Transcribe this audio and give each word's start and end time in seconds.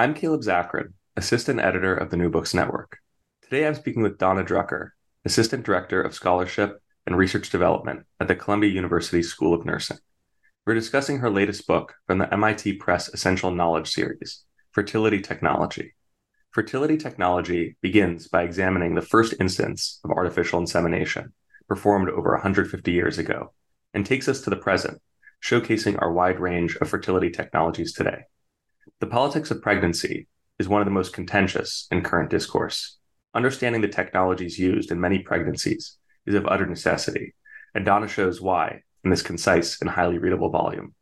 I'm 0.00 0.14
Caleb 0.14 0.40
Zakarin, 0.40 0.94
Assistant 1.18 1.60
Editor 1.60 1.94
of 1.94 2.08
the 2.08 2.16
New 2.16 2.30
Books 2.30 2.54
Network. 2.54 3.00
Today 3.42 3.66
I'm 3.66 3.74
speaking 3.74 4.02
with 4.02 4.16
Donna 4.16 4.42
Drucker, 4.42 4.92
Assistant 5.26 5.62
Director 5.62 6.00
of 6.00 6.14
Scholarship 6.14 6.82
and 7.06 7.18
Research 7.18 7.50
Development 7.50 8.06
at 8.18 8.26
the 8.26 8.34
Columbia 8.34 8.70
University 8.70 9.22
School 9.22 9.52
of 9.52 9.66
Nursing. 9.66 9.98
We're 10.64 10.72
discussing 10.72 11.18
her 11.18 11.28
latest 11.28 11.66
book 11.66 11.96
from 12.06 12.16
the 12.16 12.32
MIT 12.32 12.76
Press 12.76 13.10
Essential 13.10 13.50
Knowledge 13.50 13.90
series, 13.90 14.42
Fertility 14.72 15.20
Technology. 15.20 15.92
Fertility 16.50 16.96
technology 16.96 17.76
begins 17.82 18.26
by 18.26 18.44
examining 18.44 18.94
the 18.94 19.02
first 19.02 19.34
instance 19.38 20.00
of 20.02 20.12
artificial 20.12 20.60
insemination 20.60 21.34
performed 21.68 22.08
over 22.08 22.32
150 22.32 22.90
years 22.90 23.18
ago 23.18 23.52
and 23.92 24.06
takes 24.06 24.28
us 24.28 24.40
to 24.40 24.48
the 24.48 24.56
present, 24.56 24.98
showcasing 25.44 26.00
our 26.00 26.10
wide 26.10 26.40
range 26.40 26.74
of 26.76 26.88
fertility 26.88 27.28
technologies 27.28 27.92
today. 27.92 28.22
The 29.00 29.06
politics 29.06 29.50
of 29.50 29.62
pregnancy 29.62 30.28
is 30.58 30.68
one 30.68 30.80
of 30.82 30.86
the 30.86 30.92
most 30.92 31.12
contentious 31.12 31.86
in 31.90 32.02
current 32.02 32.30
discourse. 32.30 32.98
Understanding 33.34 33.80
the 33.80 33.88
technologies 33.88 34.58
used 34.58 34.90
in 34.90 35.00
many 35.00 35.20
pregnancies 35.20 35.96
is 36.26 36.34
of 36.34 36.46
utter 36.46 36.66
necessity, 36.66 37.34
and 37.74 37.84
Donna 37.84 38.08
shows 38.08 38.40
why 38.40 38.82
in 39.04 39.10
this 39.10 39.22
concise 39.22 39.80
and 39.80 39.88
highly 39.88 40.18
readable 40.18 40.50
volume. 40.50 40.94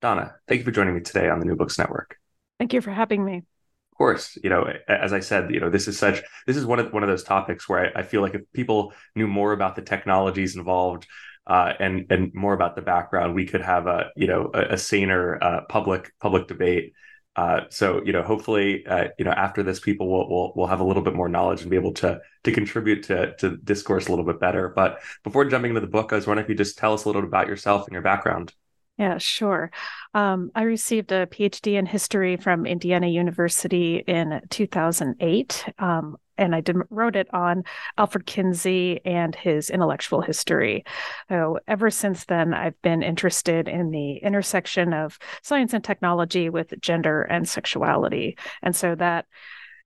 Donna, 0.00 0.34
thank 0.48 0.58
you 0.58 0.64
for 0.64 0.70
joining 0.70 0.94
me 0.94 1.00
today 1.00 1.28
on 1.28 1.38
the 1.38 1.44
New 1.44 1.56
Books 1.56 1.78
Network. 1.78 2.18
Thank 2.58 2.72
you 2.72 2.80
for 2.80 2.90
having 2.90 3.24
me. 3.24 3.36
Of 3.36 3.98
course, 3.98 4.36
you 4.42 4.50
know, 4.50 4.66
as 4.88 5.12
I 5.12 5.20
said, 5.20 5.52
you 5.52 5.60
know, 5.60 5.70
this 5.70 5.86
is 5.86 5.98
such 5.98 6.20
this 6.46 6.56
is 6.56 6.66
one 6.66 6.80
of 6.80 6.92
one 6.92 7.04
of 7.04 7.08
those 7.08 7.22
topics 7.22 7.68
where 7.68 7.96
I, 7.96 8.00
I 8.00 8.02
feel 8.02 8.22
like 8.22 8.34
if 8.34 8.42
people 8.52 8.92
knew 9.14 9.28
more 9.28 9.52
about 9.52 9.76
the 9.76 9.82
technologies 9.82 10.56
involved, 10.56 11.06
uh, 11.46 11.74
and 11.78 12.06
and 12.10 12.34
more 12.34 12.54
about 12.54 12.74
the 12.74 12.82
background, 12.82 13.34
we 13.34 13.46
could 13.46 13.60
have 13.60 13.86
a 13.86 14.10
you 14.16 14.26
know 14.26 14.50
a, 14.52 14.74
a 14.74 14.78
saner 14.78 15.38
uh, 15.42 15.60
public 15.68 16.12
public 16.20 16.48
debate 16.48 16.92
uh, 17.36 17.62
so 17.68 18.02
you 18.04 18.12
know, 18.12 18.22
hopefully, 18.22 18.86
uh, 18.86 19.08
you 19.18 19.24
know, 19.24 19.32
after 19.32 19.62
this, 19.62 19.80
people 19.80 20.08
will, 20.08 20.28
will 20.28 20.52
will 20.54 20.66
have 20.66 20.80
a 20.80 20.84
little 20.84 21.02
bit 21.02 21.14
more 21.14 21.28
knowledge 21.28 21.62
and 21.62 21.70
be 21.70 21.76
able 21.76 21.92
to 21.94 22.20
to 22.44 22.52
contribute 22.52 23.04
to 23.04 23.34
to 23.36 23.56
discourse 23.56 24.06
a 24.06 24.10
little 24.10 24.24
bit 24.24 24.38
better. 24.38 24.68
But 24.68 25.00
before 25.24 25.44
jumping 25.44 25.70
into 25.70 25.80
the 25.80 25.86
book, 25.86 26.12
I 26.12 26.16
was 26.16 26.26
wondering 26.26 26.44
if 26.44 26.48
you 26.48 26.54
just 26.54 26.78
tell 26.78 26.94
us 26.94 27.04
a 27.04 27.08
little 27.08 27.22
bit 27.22 27.28
about 27.28 27.48
yourself 27.48 27.86
and 27.86 27.92
your 27.92 28.02
background. 28.02 28.52
Yeah, 28.98 29.18
sure. 29.18 29.72
Um, 30.14 30.52
I 30.54 30.62
received 30.62 31.10
a 31.10 31.26
PhD 31.26 31.74
in 31.74 31.86
history 31.86 32.36
from 32.36 32.64
Indiana 32.64 33.08
University 33.08 34.04
in 34.06 34.40
2008. 34.50 35.64
Um, 35.80 36.16
and 36.36 36.54
I 36.54 36.60
did, 36.60 36.76
wrote 36.90 37.16
it 37.16 37.32
on 37.32 37.64
Alfred 37.98 38.26
Kinsey 38.26 39.00
and 39.04 39.34
his 39.34 39.70
intellectual 39.70 40.20
history. 40.20 40.84
So 41.28 41.58
ever 41.66 41.90
since 41.90 42.24
then, 42.24 42.54
I've 42.54 42.80
been 42.82 43.02
interested 43.02 43.68
in 43.68 43.90
the 43.90 44.16
intersection 44.16 44.92
of 44.92 45.18
science 45.42 45.72
and 45.72 45.84
technology 45.84 46.48
with 46.48 46.74
gender 46.80 47.22
and 47.22 47.48
sexuality. 47.48 48.36
And 48.62 48.74
so 48.74 48.94
that 48.96 49.26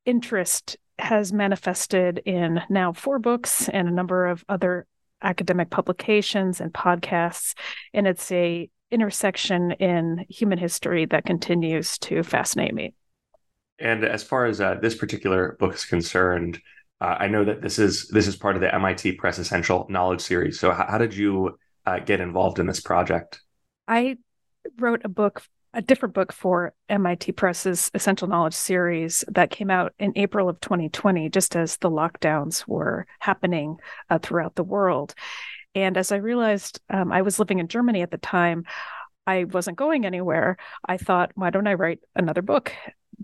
interest 0.05 0.77
has 0.99 1.33
manifested 1.33 2.21
in 2.25 2.61
now 2.69 2.93
four 2.93 3.19
books 3.19 3.69
and 3.69 3.89
a 3.89 3.93
number 3.93 4.27
of 4.27 4.45
other 4.49 4.87
academic 5.23 5.71
publications 5.71 6.61
and 6.61 6.73
podcasts. 6.73 7.55
And 7.93 8.07
it's 8.07 8.31
a 8.33 8.69
intersection 8.91 9.73
in 9.73 10.25
human 10.29 10.59
history 10.59 11.05
that 11.07 11.25
continues 11.25 11.99
to 11.99 12.23
fascinate 12.23 12.75
me. 12.75 12.95
And 13.79 14.05
as 14.05 14.23
far 14.23 14.47
as 14.47 14.61
uh, 14.61 14.77
this 14.81 14.95
particular 14.95 15.57
book 15.59 15.75
is 15.75 15.85
concerned, 15.85 16.61
uh, 17.01 17.17
I 17.19 17.29
know 17.29 17.45
that 17.45 17.63
this 17.63 17.79
is 17.79 18.09
this 18.09 18.27
is 18.27 18.37
part 18.37 18.57
of 18.57 18.61
the 18.61 18.75
MIT 18.75 19.13
Press 19.13 19.39
Essential 19.39 19.87
Knowledge 19.89 20.21
series. 20.21 20.59
So, 20.59 20.73
how, 20.73 20.87
how 20.89 20.99
did 20.99 21.15
you 21.15 21.59
uh, 21.87 22.01
get 22.01 22.21
involved 22.21 22.59
in 22.59 22.67
this 22.67 22.81
project? 22.81 23.41
I 23.87 24.19
wrote 24.79 25.03
a 25.05 25.09
book, 25.09 25.43
a 25.73 25.81
different 25.81 26.15
book 26.15 26.33
for 26.33 26.75
MIT 26.89 27.33
Press's 27.33 27.91
Essential 27.95 28.27
Knowledge 28.27 28.55
series 28.55 29.25
that 29.29 29.51
came 29.51 29.71
out 29.71 29.95
in 29.99 30.13
April 30.17 30.49
of 30.49 30.61
2020, 30.61 31.29
just 31.31 31.55
as 31.55 31.77
the 31.77 31.91
lockdowns 31.91 32.67
were 32.67 33.07
happening 33.21 33.77
uh, 34.11 34.19
throughout 34.19 34.57
the 34.57 34.65
world. 34.65 35.15
And 35.75 35.97
as 35.97 36.11
I 36.11 36.17
realized 36.17 36.81
um, 36.91 37.13
I 37.13 37.23
was 37.23 37.39
living 37.39 37.61
in 37.61 37.69
Germany 37.69 38.03
at 38.03 38.11
the 38.11 38.19
time, 38.19 38.65
I 39.27 39.45
wasn't 39.45 39.77
going 39.77 40.05
anywhere. 40.05 40.57
I 40.85 40.97
thought, 40.97 41.33
why 41.35 41.51
don't 41.51 41.67
I 41.69 41.75
write 41.75 42.01
another 42.17 42.43
book? 42.43 42.73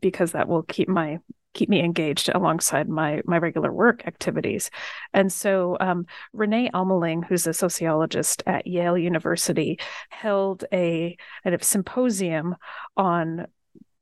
Because 0.00 0.32
that 0.32 0.48
will 0.48 0.62
keep 0.62 0.88
my 0.88 1.18
keep 1.54 1.68
me 1.68 1.80
engaged 1.80 2.28
alongside 2.28 2.88
my 2.88 3.22
my 3.24 3.38
regular 3.38 3.72
work 3.72 4.06
activities. 4.06 4.70
And 5.12 5.32
so 5.32 5.76
um, 5.80 6.06
Rene 6.32 6.70
Almeling, 6.74 7.24
who's 7.24 7.46
a 7.46 7.54
sociologist 7.54 8.42
at 8.46 8.66
Yale 8.66 8.98
University, 8.98 9.78
held 10.10 10.64
a, 10.72 11.16
a 11.44 11.62
symposium 11.62 12.56
on 12.96 13.46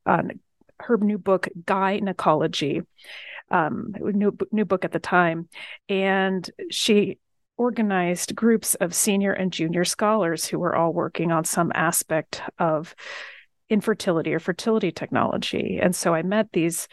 on 0.05 0.41
her 0.81 0.97
new 0.97 1.19
book 1.19 1.49
GUYnecology, 1.65 2.85
um, 3.51 3.95
new 4.01 4.37
new 4.51 4.65
book 4.65 4.85
at 4.85 4.93
the 4.93 4.99
time, 4.99 5.49
and 5.89 6.51
she 6.71 7.19
organized 7.59 8.35
groups 8.35 8.75
of 8.77 8.95
senior 8.95 9.33
and 9.33 9.53
junior 9.53 9.85
scholars 9.85 10.47
who 10.47 10.59
were 10.59 10.75
all 10.75 10.93
working 10.93 11.31
on 11.31 11.45
some 11.45 11.71
aspect 11.75 12.43
of 12.59 12.95
infertility 13.73 14.35
or 14.35 14.39
fertility 14.39 14.93
technology. 14.93 15.81
And 15.83 15.97
so 15.97 16.15
I 16.15 16.23
met 16.23 16.53
these 16.53 16.87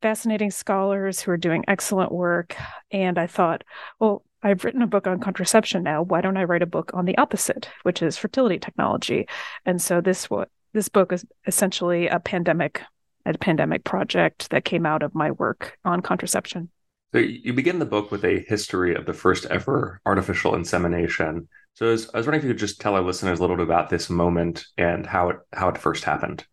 fascinating 0.00 0.50
scholars 0.50 1.20
who 1.20 1.30
are 1.30 1.36
doing 1.36 1.64
excellent 1.68 2.10
work. 2.10 2.56
And 2.90 3.18
I 3.18 3.26
thought, 3.26 3.64
well, 3.98 4.24
I've 4.42 4.64
written 4.64 4.82
a 4.82 4.86
book 4.86 5.06
on 5.06 5.20
contraception 5.20 5.82
now. 5.82 6.02
Why 6.02 6.22
don't 6.22 6.38
I 6.38 6.44
write 6.44 6.62
a 6.62 6.66
book 6.66 6.92
on 6.94 7.04
the 7.04 7.18
opposite, 7.18 7.68
which 7.82 8.02
is 8.02 8.16
fertility 8.16 8.58
technology? 8.58 9.28
And 9.66 9.80
so 9.82 10.00
this 10.00 10.30
what 10.30 10.48
this 10.72 10.88
book 10.88 11.12
is 11.12 11.26
essentially 11.46 12.08
a 12.08 12.18
pandemic 12.18 12.82
a 13.26 13.36
pandemic 13.36 13.84
project 13.84 14.48
that 14.48 14.64
came 14.64 14.86
out 14.86 15.02
of 15.02 15.14
my 15.14 15.30
work 15.32 15.76
on 15.84 16.00
contraception. 16.00 16.70
So 17.12 17.18
you 17.18 17.52
begin 17.52 17.78
the 17.78 17.84
book 17.84 18.10
with 18.10 18.24
a 18.24 18.44
history 18.48 18.94
of 18.94 19.04
the 19.04 19.12
first 19.12 19.44
ever 19.46 20.00
artificial 20.06 20.54
insemination. 20.54 21.48
So 21.74 21.86
I 21.86 21.90
was, 21.90 22.10
I 22.12 22.18
was 22.18 22.26
wondering 22.26 22.40
if 22.40 22.44
you 22.44 22.50
could 22.50 22.60
just 22.60 22.80
tell 22.80 22.94
our 22.94 23.02
listeners 23.02 23.38
a 23.38 23.42
little 23.42 23.56
bit 23.56 23.64
about 23.64 23.88
this 23.88 24.10
moment 24.10 24.64
and 24.76 25.06
how 25.06 25.30
it 25.30 25.36
how 25.52 25.68
it 25.68 25.78
first 25.78 26.04
happened. 26.04 26.46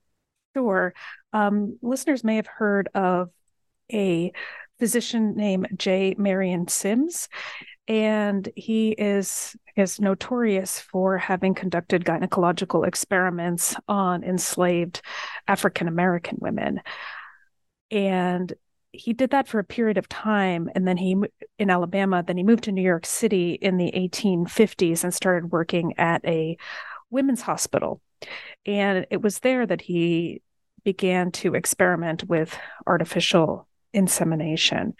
Sure. 0.55 0.93
Um, 1.33 1.77
listeners 1.81 2.23
may 2.23 2.37
have 2.37 2.47
heard 2.47 2.89
of 2.95 3.29
a 3.91 4.31
physician 4.79 5.35
named 5.35 5.67
J. 5.75 6.15
Marion 6.17 6.67
Sims, 6.67 7.29
and 7.87 8.47
he 8.55 8.91
is 8.91 9.55
is 9.75 9.99
notorious 9.99 10.79
for 10.79 11.17
having 11.17 11.53
conducted 11.53 12.03
gynecological 12.03 12.87
experiments 12.87 13.75
on 13.87 14.23
enslaved 14.23 15.01
African 15.47 15.87
American 15.87 16.37
women. 16.39 16.81
And 17.91 18.53
he 18.97 19.13
did 19.13 19.29
that 19.29 19.47
for 19.47 19.59
a 19.59 19.63
period 19.63 19.97
of 19.97 20.09
time 20.09 20.69
and 20.75 20.87
then 20.87 20.97
he 20.97 21.15
in 21.59 21.69
alabama 21.69 22.23
then 22.25 22.37
he 22.37 22.43
moved 22.43 22.63
to 22.63 22.71
new 22.71 22.81
york 22.81 23.05
city 23.05 23.53
in 23.53 23.77
the 23.77 23.91
1850s 23.95 25.03
and 25.03 25.13
started 25.13 25.51
working 25.51 25.93
at 25.97 26.23
a 26.25 26.57
women's 27.09 27.41
hospital. 27.41 28.01
And 28.65 29.05
it 29.09 29.21
was 29.21 29.39
there 29.39 29.65
that 29.65 29.81
he 29.81 30.41
began 30.83 31.31
to 31.31 31.55
experiment 31.55 32.23
with 32.27 32.57
artificial 32.85 33.67
insemination. 33.93 34.93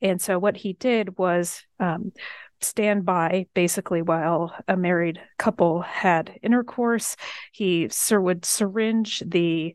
And 0.00 0.20
so 0.20 0.38
what 0.38 0.56
he 0.56 0.74
did 0.74 1.16
was 1.18 1.62
um, 1.80 2.12
stand 2.60 3.04
by 3.04 3.46
basically 3.54 4.02
while 4.02 4.54
a 4.68 4.76
married 4.76 5.20
couple 5.38 5.80
had 5.80 6.38
intercourse. 6.42 7.16
He 7.52 7.88
sir 7.90 8.20
would 8.20 8.44
syringe 8.44 9.22
the 9.26 9.74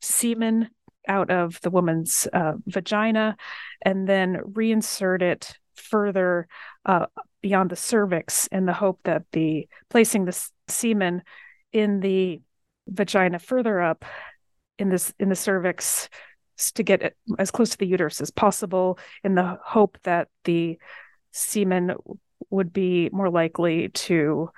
semen 0.00 0.70
out 1.08 1.30
of 1.30 1.60
the 1.62 1.70
woman's 1.70 2.28
uh, 2.32 2.52
vagina 2.66 3.36
and 3.82 4.08
then 4.08 4.36
reinsert 4.52 5.22
it 5.22 5.56
further 5.74 6.48
uh, 6.86 7.06
beyond 7.40 7.70
the 7.70 7.76
cervix 7.76 8.46
in 8.48 8.66
the 8.66 8.72
hope 8.72 9.00
that 9.04 9.24
the 9.32 9.68
placing 9.88 10.24
the 10.24 10.48
semen 10.68 11.22
in 11.72 12.00
the 12.00 12.40
vagina 12.86 13.38
further 13.38 13.80
up 13.80 14.04
in 14.78 14.88
this 14.88 15.12
in 15.18 15.28
the 15.28 15.36
cervix 15.36 16.08
to 16.74 16.82
get 16.82 17.14
as 17.38 17.50
close 17.50 17.70
to 17.70 17.78
the 17.78 17.86
uterus 17.86 18.20
as 18.20 18.30
possible 18.30 18.98
in 19.22 19.34
the 19.34 19.58
hope 19.64 19.98
that 20.02 20.28
the 20.44 20.78
semen 21.32 21.94
would 22.50 22.72
be 22.72 23.08
more 23.12 23.30
likely 23.30 23.88
to 23.90 24.50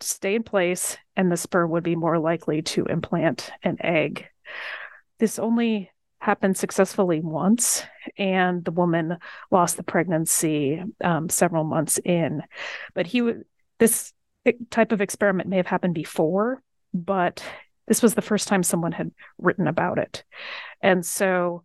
stay 0.00 0.36
in 0.36 0.42
place 0.42 0.96
and 1.16 1.30
the 1.30 1.36
sperm 1.36 1.70
would 1.70 1.82
be 1.82 1.96
more 1.96 2.18
likely 2.18 2.62
to 2.62 2.84
implant 2.86 3.50
an 3.62 3.76
egg. 3.80 4.26
This 5.18 5.38
only 5.38 5.90
happened 6.18 6.56
successfully 6.56 7.20
once, 7.20 7.84
and 8.18 8.64
the 8.64 8.70
woman 8.70 9.18
lost 9.50 9.76
the 9.76 9.82
pregnancy 9.82 10.82
um, 11.02 11.28
several 11.28 11.64
months 11.64 11.98
in. 11.98 12.42
But 12.94 13.06
he 13.06 13.32
this 13.78 14.12
type 14.70 14.92
of 14.92 15.00
experiment 15.00 15.48
may 15.48 15.56
have 15.56 15.66
happened 15.66 15.94
before, 15.94 16.62
but 16.94 17.44
this 17.86 18.02
was 18.02 18.14
the 18.14 18.22
first 18.22 18.48
time 18.48 18.62
someone 18.62 18.92
had 18.92 19.12
written 19.38 19.66
about 19.66 19.98
it, 19.98 20.24
and 20.80 21.04
so 21.04 21.62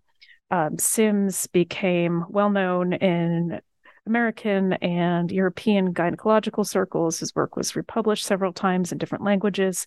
um, 0.51 0.77
Sims 0.77 1.47
became 1.47 2.25
well 2.29 2.49
known 2.49 2.93
in 2.93 3.61
American 4.05 4.73
and 4.73 5.31
European 5.31 5.93
gynecological 5.93 6.67
circles. 6.67 7.19
His 7.19 7.33
work 7.35 7.55
was 7.55 7.75
republished 7.75 8.25
several 8.25 8.51
times 8.51 8.91
in 8.91 8.97
different 8.97 9.23
languages. 9.23 9.85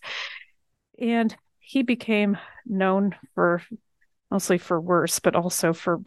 And 0.99 1.35
he 1.65 1.81
became 1.81 2.37
known 2.65 3.15
for 3.33 3.61
mostly 4.29 4.57
for 4.57 4.79
worse, 4.79 5.19
but 5.19 5.35
also 5.35 5.73
for 5.73 6.01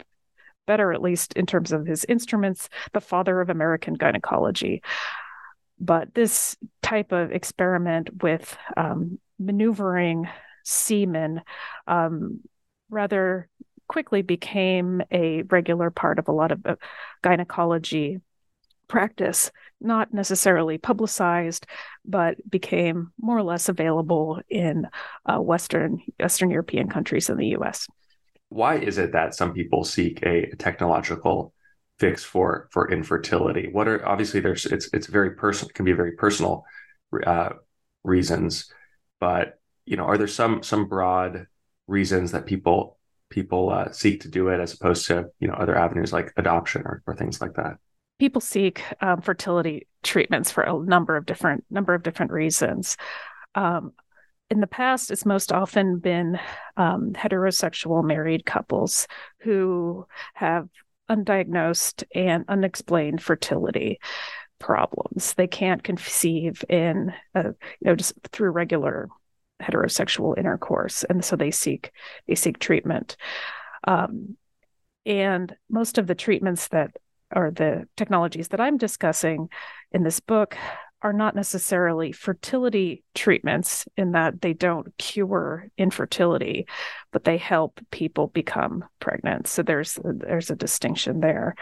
better, 0.67 0.93
at 0.93 1.03
least 1.03 1.33
in 1.35 1.47
terms 1.47 1.73
of 1.73 1.87
his 1.87 2.05
instruments, 2.05 2.69
the 2.93 3.01
father 3.01 3.41
of 3.41 3.51
American 3.51 3.95
gynecology. 3.95 4.83
But 5.81 6.15
this 6.15 6.57
type 6.83 7.13
of 7.13 7.33
experiment 7.33 8.23
with 8.23 8.57
um, 8.77 9.19
maneuvering 9.39 10.29
semen 10.65 11.43
um, 11.87 12.41
rather 12.91 13.49
quickly 13.89 14.23
became 14.23 15.03
a 15.11 15.43
regular 15.43 15.91
part 15.91 16.19
of 16.19 16.29
a 16.29 16.33
lot 16.33 16.53
of 16.53 16.65
uh, 16.67 16.77
gynecology 17.23 18.21
practice, 18.87 19.51
not 19.81 20.13
necessarily 20.13 20.79
publicized, 20.79 21.67
but 22.05 22.37
became 22.49 23.13
more 23.21 23.37
or 23.37 23.43
less 23.43 23.69
available 23.69 24.41
in 24.49 24.87
uh, 25.27 25.39
Western 25.39 26.03
Western 26.19 26.51
European 26.51 26.89
countries 26.89 27.29
and 27.29 27.39
the 27.39 27.49
U.S. 27.49 27.87
Why 28.49 28.77
is 28.77 28.99
it 28.99 29.13
that 29.13 29.35
some 29.35 29.53
people 29.53 29.85
seek 29.85 30.23
a 30.23 30.51
technological 30.57 31.53
fix 31.99 32.25
for 32.25 32.69
for 32.73 32.91
infertility? 32.91 33.69
What 33.71 33.89
are 33.89 34.07
obviously 34.07 34.41
there's 34.41 34.67
it's 34.67 34.89
it's 34.93 35.07
very 35.07 35.33
personal 35.33 35.71
can 35.75 35.85
be 35.85 35.93
very 35.93 36.13
personal 36.13 36.65
uh, 37.27 37.51
reasons, 38.05 38.73
but 39.21 39.59
you 39.85 39.97
know 39.97 40.05
are 40.05 40.19
there 40.19 40.27
some 40.27 40.63
some 40.63 40.89
broad 40.89 41.47
reasons 41.87 42.33
that 42.33 42.47
people 42.47 42.99
people 43.31 43.71
uh, 43.71 43.93
seek 43.93 44.23
to 44.23 44.29
do 44.29 44.49
it 44.49 44.61
as 44.61 44.75
opposed 44.75 45.07
to 45.07 45.27
you 45.41 45.49
know 45.49 45.55
other 45.55 45.77
avenues 45.77 46.13
like 46.13 46.33
adoption 46.37 46.83
or, 46.85 47.03
or 47.07 47.15
things 47.15 47.41
like 47.41 47.55
that 47.55 47.77
people 48.19 48.41
seek 48.41 48.83
um, 49.01 49.21
fertility 49.21 49.87
treatments 50.03 50.51
for 50.51 50.63
a 50.63 50.79
number 50.85 51.17
of 51.17 51.27
different 51.27 51.65
number 51.71 51.95
of 51.95 52.03
different 52.03 52.33
reasons 52.33 52.97
um, 53.55 53.93
in 54.51 54.61
the 54.61 54.67
past 54.67 55.11
it's 55.11 55.27
most 55.27 55.53
often 55.53 55.99
been 55.99 56.39
um, 56.77 57.13
heterosexual 57.13 58.05
married 58.05 58.45
couples 58.45 59.07
who 59.41 60.07
have 60.35 60.69
undiagnosed 61.11 62.05
and 62.15 62.45
unexplained 62.49 63.23
fertility 63.23 63.99
problems 64.59 65.35
they 65.35 65.47
can't 65.47 65.85
conceive 65.85 66.65
in 66.69 67.13
a, 67.35 67.45
you 67.45 67.55
know 67.83 67.95
just 67.95 68.15
through 68.33 68.51
regular 68.51 69.09
heterosexual 69.63 70.39
intercourse, 70.39 71.05
and 71.05 71.25
so 71.25 71.37
they 71.37 71.51
seek 71.51 71.91
they 72.27 72.35
seek 72.35 72.59
treatment. 72.59 73.17
Um, 73.85 74.37
and 75.07 75.55
most 75.71 75.99
of 75.99 76.07
the 76.07 76.15
treatments 76.15 76.69
that 76.69 76.97
are 77.33 77.51
the 77.51 77.87
technologies 77.97 78.49
that 78.49 78.61
I'm 78.61 78.77
discussing 78.77 79.49
in 79.93 80.03
this 80.03 80.21
book 80.21 80.57
are 81.01 81.13
not 81.13 81.37
necessarily 81.37 82.11
fertility 82.11 83.05
treatments 83.15 83.87
in 83.97 84.13
that 84.13 84.41
they 84.41 84.53
don't 84.53 84.97
cure 84.99 85.69
infertility, 85.79 86.67
but 87.13 87.25
they 87.25 87.37
help 87.37 87.81
people 87.91 88.27
become 88.29 88.85
pregnant. 88.99 89.47
So 89.47 89.63
there's 89.63 89.99
there's 90.03 90.51
a 90.51 90.57
distinction 90.57 91.21
there. 91.21 91.55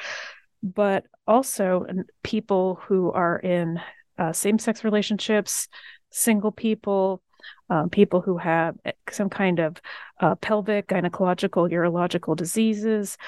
But 0.62 1.04
also 1.26 1.84
people 2.22 2.80
who 2.86 3.12
are 3.12 3.38
in 3.38 3.78
uh, 4.18 4.32
same-sex 4.32 4.84
relationships, 4.84 5.68
single 6.10 6.50
people, 6.50 7.22
um, 7.68 7.90
people 7.90 8.22
who 8.22 8.38
have 8.38 8.76
eh, 8.84 8.92
some 9.10 9.28
kind 9.28 9.58
of 9.58 9.76
uh, 10.20 10.34
pelvic, 10.36 10.88
gynecological, 10.88 11.70
urological 11.70 12.34
diseases. 12.34 13.18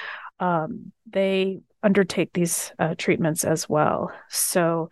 Um, 0.41 0.93
they 1.07 1.61
undertake 1.83 2.33
these 2.33 2.73
uh, 2.79 2.95
treatments 2.97 3.45
as 3.45 3.69
well. 3.69 4.13
So 4.29 4.91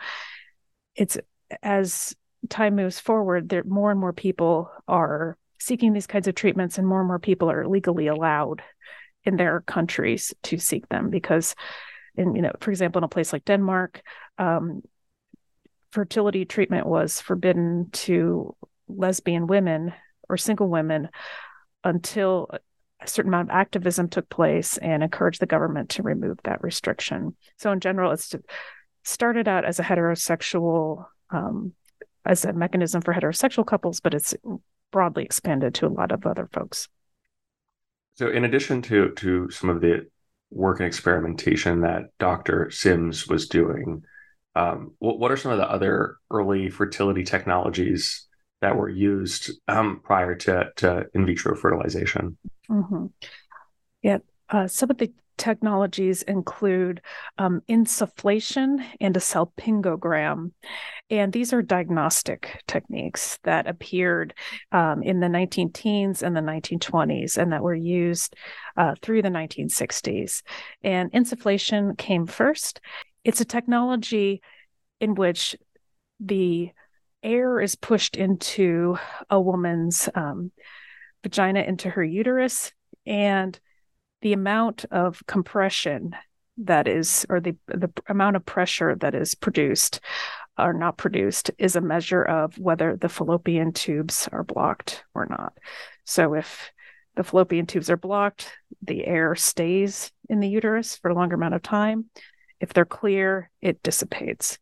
it's 0.94 1.18
as 1.62 2.14
time 2.48 2.76
moves 2.76 3.00
forward, 3.00 3.48
there 3.48 3.64
more 3.64 3.90
and 3.90 4.00
more 4.00 4.12
people 4.12 4.70
are 4.86 5.36
seeking 5.58 5.92
these 5.92 6.06
kinds 6.06 6.28
of 6.28 6.34
treatments, 6.34 6.78
and 6.78 6.86
more 6.86 7.00
and 7.00 7.08
more 7.08 7.18
people 7.18 7.50
are 7.50 7.66
legally 7.66 8.06
allowed 8.06 8.62
in 9.24 9.36
their 9.36 9.60
countries 9.62 10.32
to 10.44 10.58
seek 10.58 10.88
them 10.88 11.10
because 11.10 11.54
in 12.16 12.34
you 12.34 12.42
know 12.42 12.52
for 12.60 12.70
example 12.70 13.00
in 13.00 13.04
a 13.04 13.08
place 13.08 13.32
like 13.32 13.44
denmark 13.44 14.00
um, 14.38 14.82
fertility 15.90 16.44
treatment 16.44 16.86
was 16.86 17.20
forbidden 17.20 17.88
to 17.90 18.54
lesbian 18.88 19.46
women 19.46 19.92
or 20.28 20.36
single 20.36 20.68
women 20.68 21.08
until 21.84 22.48
a 23.06 23.10
certain 23.10 23.30
amount 23.30 23.50
of 23.50 23.56
activism 23.56 24.08
took 24.08 24.28
place 24.28 24.78
and 24.78 25.02
encouraged 25.02 25.40
the 25.40 25.46
government 25.46 25.90
to 25.90 26.02
remove 26.02 26.38
that 26.44 26.62
restriction. 26.62 27.36
So, 27.56 27.72
in 27.72 27.80
general, 27.80 28.12
it's 28.12 28.34
started 29.04 29.48
out 29.48 29.64
as 29.64 29.78
a 29.78 29.82
heterosexual, 29.82 31.06
um, 31.30 31.72
as 32.24 32.44
a 32.44 32.52
mechanism 32.52 33.02
for 33.02 33.14
heterosexual 33.14 33.66
couples, 33.66 34.00
but 34.00 34.14
it's 34.14 34.34
broadly 34.92 35.24
expanded 35.24 35.74
to 35.74 35.86
a 35.86 35.88
lot 35.88 36.12
of 36.12 36.26
other 36.26 36.48
folks. 36.52 36.88
So, 38.16 38.28
in 38.28 38.44
addition 38.44 38.82
to 38.82 39.10
to 39.10 39.50
some 39.50 39.70
of 39.70 39.80
the 39.80 40.08
work 40.50 40.80
and 40.80 40.86
experimentation 40.86 41.80
that 41.82 42.04
Dr. 42.18 42.70
Sims 42.70 43.26
was 43.28 43.48
doing, 43.48 44.02
um, 44.54 44.94
what, 44.98 45.18
what 45.18 45.30
are 45.30 45.36
some 45.36 45.52
of 45.52 45.58
the 45.58 45.70
other 45.70 46.16
early 46.30 46.70
fertility 46.70 47.24
technologies 47.24 48.26
that 48.60 48.76
were 48.76 48.88
used 48.88 49.50
um, 49.68 50.00
prior 50.02 50.34
to, 50.34 50.70
to 50.76 51.06
in 51.14 51.26
vitro 51.26 51.56
fertilization. 51.56 52.36
Mm-hmm. 52.70 53.06
Yeah, 54.02 54.18
uh, 54.48 54.66
some 54.66 54.90
of 54.90 54.98
the 54.98 55.12
technologies 55.36 56.22
include 56.22 57.02
um, 57.38 57.60
insufflation 57.68 58.84
and 59.00 59.16
a 59.16 59.20
salpingogram. 59.20 60.52
And 61.10 61.32
these 61.32 61.52
are 61.52 61.62
diagnostic 61.62 62.62
techniques 62.66 63.38
that 63.44 63.66
appeared 63.66 64.34
um, 64.72 65.02
in 65.02 65.20
the 65.20 65.28
19 65.28 65.72
teens 65.72 66.22
and 66.22 66.36
the 66.36 66.40
1920s 66.40 67.36
and 67.36 67.52
that 67.52 67.62
were 67.62 67.74
used 67.74 68.34
uh, 68.76 68.94
through 69.02 69.22
the 69.22 69.28
1960s. 69.28 70.42
And 70.82 71.12
insufflation 71.12 71.96
came 71.96 72.26
first. 72.26 72.80
It's 73.24 73.40
a 73.40 73.44
technology 73.44 74.42
in 75.00 75.14
which 75.14 75.56
the 76.18 76.70
air 77.26 77.60
is 77.60 77.74
pushed 77.74 78.16
into 78.16 78.96
a 79.28 79.40
woman's 79.40 80.08
um, 80.14 80.52
vagina 81.22 81.60
into 81.60 81.90
her 81.90 82.04
uterus 82.04 82.72
and 83.04 83.58
the 84.22 84.32
amount 84.32 84.84
of 84.90 85.26
compression 85.26 86.14
that 86.58 86.88
is 86.88 87.26
or 87.28 87.40
the 87.40 87.56
the 87.66 87.90
amount 88.08 88.36
of 88.36 88.46
pressure 88.46 88.94
that 88.94 89.14
is 89.14 89.34
produced 89.34 90.00
or 90.56 90.72
not 90.72 90.96
produced 90.96 91.50
is 91.58 91.76
a 91.76 91.80
measure 91.80 92.22
of 92.22 92.56
whether 92.58 92.96
the 92.96 93.10
fallopian 93.10 93.72
tubes 93.72 94.26
are 94.32 94.44
blocked 94.44 95.04
or 95.12 95.26
not. 95.26 95.52
So 96.04 96.34
if 96.34 96.70
the 97.14 97.24
fallopian 97.24 97.66
tubes 97.66 97.90
are 97.90 97.96
blocked 97.96 98.52
the 98.82 99.04
air 99.04 99.34
stays 99.34 100.12
in 100.28 100.40
the 100.40 100.48
uterus 100.48 100.96
for 100.96 101.10
a 101.10 101.14
longer 101.14 101.34
amount 101.34 101.54
of 101.54 101.62
time. 101.62 102.06
If 102.60 102.72
they're 102.72 102.84
clear 102.84 103.50
it 103.60 103.82
dissipates. 103.82 104.58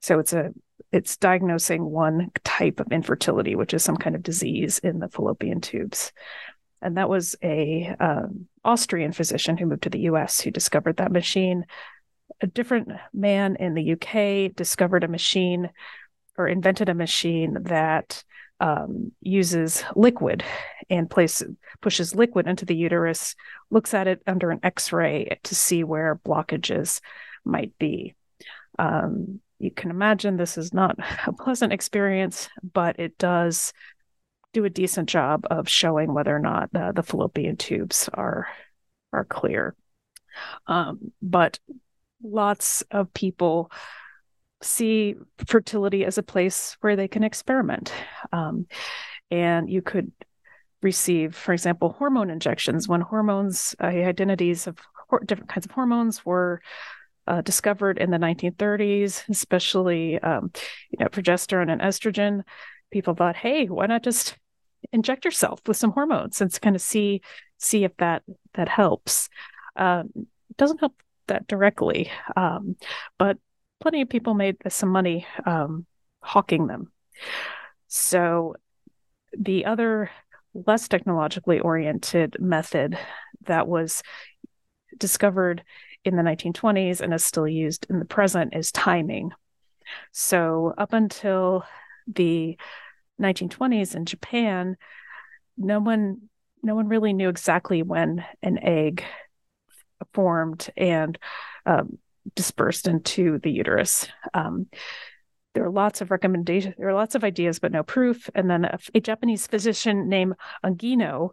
So 0.00 0.20
it's 0.20 0.32
a 0.32 0.52
it's 0.92 1.16
diagnosing 1.16 1.84
one 1.84 2.30
type 2.44 2.80
of 2.80 2.92
infertility, 2.92 3.54
which 3.54 3.74
is 3.74 3.82
some 3.82 3.96
kind 3.96 4.16
of 4.16 4.22
disease 4.22 4.78
in 4.78 4.98
the 4.98 5.08
fallopian 5.08 5.60
tubes. 5.60 6.12
And 6.82 6.96
that 6.96 7.08
was 7.08 7.34
a 7.42 7.94
um, 7.98 8.46
Austrian 8.64 9.12
physician 9.12 9.56
who 9.56 9.66
moved 9.66 9.84
to 9.84 9.90
the 9.90 10.00
U.S. 10.00 10.40
who 10.40 10.50
discovered 10.50 10.98
that 10.98 11.12
machine. 11.12 11.64
A 12.40 12.46
different 12.46 12.88
man 13.12 13.56
in 13.56 13.74
the 13.74 13.92
UK 13.92 14.54
discovered 14.54 15.04
a 15.04 15.08
machine 15.08 15.70
or 16.36 16.46
invented 16.46 16.88
a 16.88 16.94
machine 16.94 17.56
that 17.62 18.22
um, 18.60 19.12
uses 19.20 19.84
liquid 19.94 20.44
and 20.88 21.10
places 21.10 21.54
pushes 21.80 22.14
liquid 22.14 22.46
into 22.46 22.64
the 22.64 22.76
uterus, 22.76 23.34
looks 23.70 23.92
at 23.94 24.06
it 24.06 24.22
under 24.26 24.50
an 24.50 24.60
X-ray 24.62 25.38
to 25.42 25.54
see 25.54 25.84
where 25.84 26.20
blockages 26.24 27.00
might 27.44 27.76
be. 27.78 28.14
Um, 28.78 29.40
you 29.58 29.70
can 29.70 29.90
imagine 29.90 30.36
this 30.36 30.58
is 30.58 30.72
not 30.72 30.96
a 31.26 31.32
pleasant 31.32 31.72
experience, 31.72 32.48
but 32.62 32.98
it 32.98 33.18
does 33.18 33.72
do 34.52 34.64
a 34.64 34.70
decent 34.70 35.08
job 35.08 35.46
of 35.50 35.68
showing 35.68 36.14
whether 36.14 36.34
or 36.34 36.40
not 36.40 36.70
uh, 36.74 36.92
the 36.92 37.02
fallopian 37.02 37.56
tubes 37.56 38.08
are 38.14 38.48
are 39.12 39.24
clear. 39.24 39.74
Um, 40.66 41.12
but 41.22 41.58
lots 42.22 42.82
of 42.90 43.12
people 43.14 43.70
see 44.62 45.14
fertility 45.46 46.04
as 46.04 46.18
a 46.18 46.22
place 46.22 46.76
where 46.80 46.96
they 46.96 47.08
can 47.08 47.22
experiment. 47.22 47.92
Um, 48.32 48.66
and 49.30 49.68
you 49.68 49.82
could 49.82 50.12
receive, 50.82 51.34
for 51.34 51.52
example, 51.52 51.90
hormone 51.90 52.30
injections 52.30 52.88
when 52.88 53.00
hormones, 53.00 53.74
uh, 53.82 53.86
identities 53.86 54.66
of 54.66 54.78
different 55.26 55.48
kinds 55.48 55.66
of 55.66 55.72
hormones 55.72 56.24
were 56.24 56.60
uh, 57.26 57.40
discovered 57.40 57.98
in 57.98 58.10
the 58.10 58.18
1930s, 58.18 59.28
especially 59.28 60.18
um, 60.20 60.50
you 60.90 60.98
know 61.00 61.08
progesterone 61.08 61.70
and 61.70 61.80
estrogen. 61.80 62.42
People 62.90 63.14
thought, 63.14 63.36
hey, 63.36 63.66
why 63.66 63.86
not 63.86 64.02
just 64.02 64.36
inject 64.92 65.24
yourself 65.24 65.60
with 65.66 65.76
some 65.76 65.92
hormones 65.92 66.40
and 66.40 66.60
kind 66.60 66.76
of 66.76 66.82
see 66.82 67.20
see 67.58 67.84
if 67.84 67.96
that 67.98 68.22
that 68.54 68.68
helps. 68.68 69.28
Um, 69.76 70.10
it 70.14 70.56
doesn't 70.56 70.80
help 70.80 70.94
that 71.26 71.46
directly, 71.46 72.10
um, 72.36 72.76
but 73.18 73.38
plenty 73.80 74.02
of 74.02 74.08
people 74.08 74.34
made 74.34 74.56
some 74.68 74.88
money 74.88 75.26
um, 75.44 75.86
hawking 76.20 76.66
them. 76.66 76.92
So 77.88 78.56
the 79.36 79.66
other 79.66 80.10
less 80.54 80.88
technologically 80.88 81.60
oriented 81.60 82.36
method 82.40 82.98
that 83.42 83.68
was 83.68 84.02
discovered 84.96 85.62
in 86.06 86.16
the 86.16 86.22
1920s 86.22 87.00
and 87.00 87.12
is 87.12 87.24
still 87.24 87.48
used 87.48 87.86
in 87.90 87.98
the 87.98 88.04
present 88.04 88.54
is 88.54 88.72
timing. 88.72 89.30
So, 90.12 90.74
up 90.76 90.92
until 90.92 91.64
the 92.06 92.56
1920s 93.20 93.94
in 93.94 94.04
Japan, 94.04 94.76
no 95.56 95.80
one 95.80 96.28
no 96.62 96.74
one 96.74 96.88
really 96.88 97.12
knew 97.12 97.28
exactly 97.28 97.82
when 97.82 98.24
an 98.42 98.58
egg 98.58 99.04
formed 100.12 100.68
and 100.76 101.16
um, 101.64 101.98
dispersed 102.34 102.88
into 102.88 103.38
the 103.38 103.50
uterus. 103.50 104.08
Um, 104.34 104.66
there 105.54 105.64
are 105.64 105.70
lots 105.70 106.00
of 106.00 106.10
recommendations, 106.10 106.74
there 106.76 106.88
are 106.88 106.94
lots 106.94 107.14
of 107.14 107.24
ideas, 107.24 107.60
but 107.60 107.72
no 107.72 107.82
proof. 107.82 108.28
And 108.34 108.50
then 108.50 108.64
a, 108.64 108.78
a 108.94 109.00
Japanese 109.00 109.46
physician 109.46 110.08
named 110.08 110.34
Ogino 110.64 111.30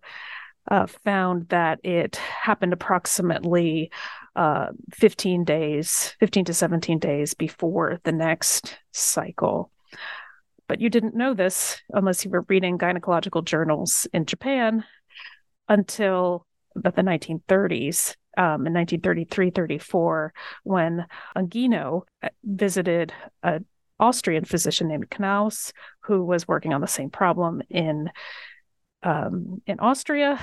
uh, 0.69 0.85
found 0.85 1.49
that 1.49 1.79
it 1.83 2.15
happened 2.15 2.73
approximately 2.73 3.91
uh, 4.35 4.67
15 4.91 5.43
days, 5.43 6.15
15 6.19 6.45
to 6.45 6.53
17 6.53 6.99
days 6.99 7.33
before 7.33 7.99
the 8.03 8.11
next 8.11 8.77
cycle. 8.91 9.71
But 10.67 10.81
you 10.81 10.89
didn't 10.89 11.15
know 11.15 11.33
this 11.33 11.81
unless 11.89 12.23
you 12.25 12.31
were 12.31 12.45
reading 12.47 12.77
gynecological 12.77 13.43
journals 13.43 14.07
in 14.13 14.25
Japan 14.25 14.83
until 15.67 16.45
about 16.75 16.95
the 16.95 17.01
1930s. 17.01 18.15
Um, 18.35 18.65
in 18.65 18.73
1933 18.73 19.51
34, 19.51 20.33
when 20.63 21.05
Ogino 21.37 22.01
uh, 22.23 22.29
visited 22.43 23.13
an 23.43 23.63
Austrian 23.99 24.43
physician 24.43 24.87
named 24.87 25.09
Knaus, 25.11 25.71
who 25.99 26.23
was 26.25 26.47
working 26.47 26.73
on 26.73 26.81
the 26.81 26.87
same 26.87 27.11
problem 27.11 27.61
in 27.69 28.09
um, 29.03 29.61
in 29.67 29.79
Austria. 29.79 30.39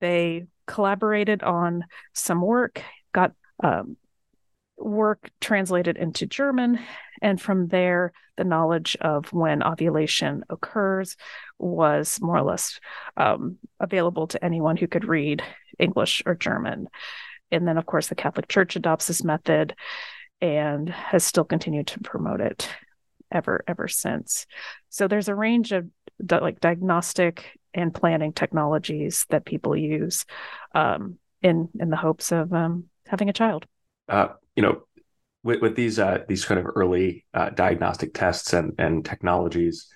They 0.00 0.46
collaborated 0.66 1.42
on 1.42 1.84
some 2.12 2.42
work, 2.42 2.82
got 3.12 3.32
um, 3.62 3.96
work 4.76 5.30
translated 5.40 5.96
into 5.96 6.26
German. 6.26 6.78
And 7.20 7.40
from 7.40 7.68
there, 7.68 8.12
the 8.36 8.44
knowledge 8.44 8.96
of 9.00 9.32
when 9.32 9.62
ovulation 9.62 10.44
occurs 10.48 11.16
was 11.58 12.18
more 12.20 12.38
or 12.38 12.42
less 12.42 12.80
um, 13.16 13.58
available 13.78 14.26
to 14.28 14.44
anyone 14.44 14.76
who 14.76 14.88
could 14.88 15.04
read 15.04 15.42
English 15.78 16.22
or 16.26 16.34
German. 16.34 16.88
And 17.50 17.68
then, 17.68 17.78
of 17.78 17.86
course, 17.86 18.08
the 18.08 18.14
Catholic 18.14 18.48
Church 18.48 18.76
adopts 18.76 19.06
this 19.06 19.22
method 19.22 19.74
and 20.40 20.88
has 20.88 21.24
still 21.24 21.44
continued 21.44 21.86
to 21.88 22.00
promote 22.00 22.40
it 22.40 22.68
ever 23.30 23.64
ever 23.66 23.88
since. 23.88 24.46
So 24.88 25.08
there's 25.08 25.28
a 25.28 25.34
range 25.34 25.72
of 25.72 25.88
di- 26.24 26.38
like 26.40 26.60
diagnostic 26.60 27.58
and 27.74 27.94
planning 27.94 28.32
technologies 28.32 29.26
that 29.30 29.46
people 29.46 29.76
use 29.76 30.24
um, 30.74 31.18
in 31.42 31.68
in 31.78 31.90
the 31.90 31.96
hopes 31.96 32.32
of 32.32 32.52
um, 32.52 32.84
having 33.06 33.28
a 33.28 33.32
child. 33.32 33.66
Uh, 34.08 34.28
you 34.56 34.62
know, 34.62 34.82
with, 35.42 35.60
with 35.60 35.76
these 35.76 35.98
uh, 35.98 36.18
these 36.28 36.44
kind 36.44 36.60
of 36.60 36.66
early 36.74 37.24
uh, 37.34 37.50
diagnostic 37.50 38.14
tests 38.14 38.52
and 38.52 38.74
and 38.78 39.04
technologies 39.04 39.88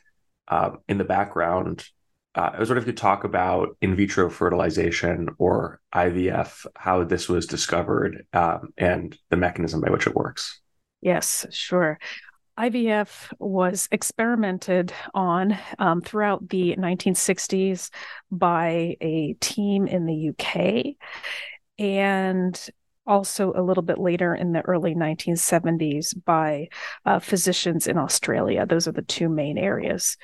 um, 0.48 0.78
in 0.88 0.98
the 0.98 1.04
background, 1.04 1.84
uh, 2.34 2.50
I 2.54 2.58
was 2.58 2.68
wondering 2.68 2.82
if 2.82 2.86
you 2.86 2.92
could 2.92 3.00
talk 3.00 3.24
about 3.24 3.76
in 3.80 3.96
vitro 3.96 4.28
fertilization 4.28 5.28
or 5.38 5.80
IVF, 5.94 6.66
how 6.74 7.04
this 7.04 7.28
was 7.28 7.46
discovered, 7.46 8.26
um, 8.32 8.72
and 8.76 9.16
the 9.30 9.36
mechanism 9.36 9.80
by 9.80 9.90
which 9.90 10.06
it 10.06 10.14
works. 10.14 10.60
Yes, 11.00 11.46
sure. 11.50 11.98
IVF 12.58 13.32
was 13.38 13.86
experimented 13.90 14.92
on 15.14 15.58
um, 15.78 16.00
throughout 16.00 16.48
the 16.48 16.74
1960s 16.76 17.90
by 18.30 18.96
a 19.00 19.34
team 19.40 19.86
in 19.86 20.06
the 20.06 20.30
UK 20.30 20.96
and 21.78 22.70
also 23.06 23.52
a 23.54 23.62
little 23.62 23.82
bit 23.82 23.98
later 23.98 24.34
in 24.34 24.52
the 24.52 24.62
early 24.62 24.94
1970s 24.94 26.14
by 26.24 26.68
uh, 27.04 27.18
physicians 27.18 27.86
in 27.86 27.98
Australia. 27.98 28.66
Those 28.66 28.88
are 28.88 28.92
the 28.92 29.02
two 29.02 29.28
main 29.28 29.58
areas, 29.58 30.16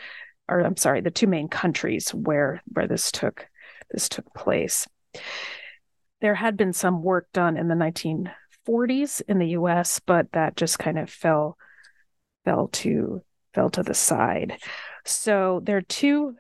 or 0.49 0.61
I'm 0.61 0.77
sorry, 0.77 1.01
the 1.01 1.11
two 1.11 1.27
main 1.27 1.49
countries 1.49 2.11
where 2.11 2.63
where 2.67 2.87
this 2.87 3.13
took 3.13 3.47
this 3.91 4.09
took 4.09 4.33
place. 4.35 4.87
There 6.21 6.35
had 6.35 6.57
been 6.57 6.73
some 6.73 7.03
work 7.03 7.29
done 7.33 7.57
in 7.57 7.69
the 7.69 7.75
1940s 7.75 9.23
in 9.29 9.39
the 9.39 9.49
US, 9.49 10.01
but 10.01 10.31
that 10.33 10.57
just 10.57 10.79
kind 10.79 10.99
of 10.99 11.11
fell 11.11 11.57
fell 12.45 12.69
to 12.69 13.23
fell 13.55 13.71
to 13.71 13.83
the 13.83 13.95
side. 13.95 14.59
So 15.05 15.61
there 15.65 15.77
are 15.77 15.83
two 15.83 16.37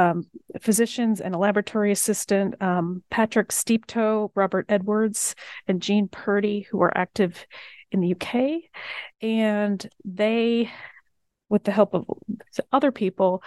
um, 0.00 0.26
physicians 0.60 1.20
and 1.20 1.34
a 1.34 1.38
laboratory 1.38 1.92
assistant, 1.92 2.60
um, 2.62 3.02
Patrick 3.10 3.52
Steptoe, 3.52 4.32
Robert 4.34 4.66
Edwards, 4.68 5.34
and 5.68 5.82
Jean 5.82 6.08
Purdy, 6.08 6.60
who 6.70 6.80
are 6.80 6.96
active 6.96 7.46
in 7.92 8.00
the 8.00 8.14
UK. 8.14 8.62
And 9.20 9.88
they, 10.04 10.70
with 11.48 11.64
the 11.64 11.72
help 11.72 11.94
of 11.94 12.06
other 12.72 12.92
people, 12.92 13.42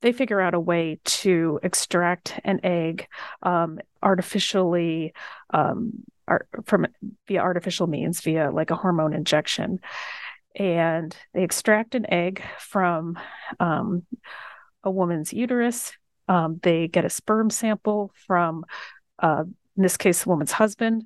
they 0.00 0.12
figure 0.12 0.40
out 0.40 0.54
a 0.54 0.60
way 0.60 1.00
to 1.04 1.58
extract 1.62 2.38
an 2.44 2.60
egg 2.62 3.06
um, 3.42 3.78
artificially 4.02 5.12
um, 5.50 6.04
art, 6.26 6.48
from 6.64 6.86
via 7.26 7.40
artificial 7.40 7.86
means, 7.86 8.20
via 8.20 8.50
like 8.50 8.70
a 8.70 8.76
hormone 8.76 9.12
injection 9.12 9.80
and 10.54 11.16
they 11.34 11.44
extract 11.44 11.94
an 11.94 12.10
egg 12.10 12.42
from 12.58 13.16
um, 13.60 14.04
a 14.84 14.90
woman's 14.90 15.32
uterus. 15.32 15.92
Um, 16.28 16.60
they 16.62 16.88
get 16.88 17.04
a 17.04 17.10
sperm 17.10 17.50
sample 17.50 18.12
from, 18.26 18.64
uh, 19.18 19.44
in 19.76 19.82
this 19.82 19.96
case, 19.96 20.22
the 20.22 20.28
woman's 20.28 20.52
husband, 20.52 21.04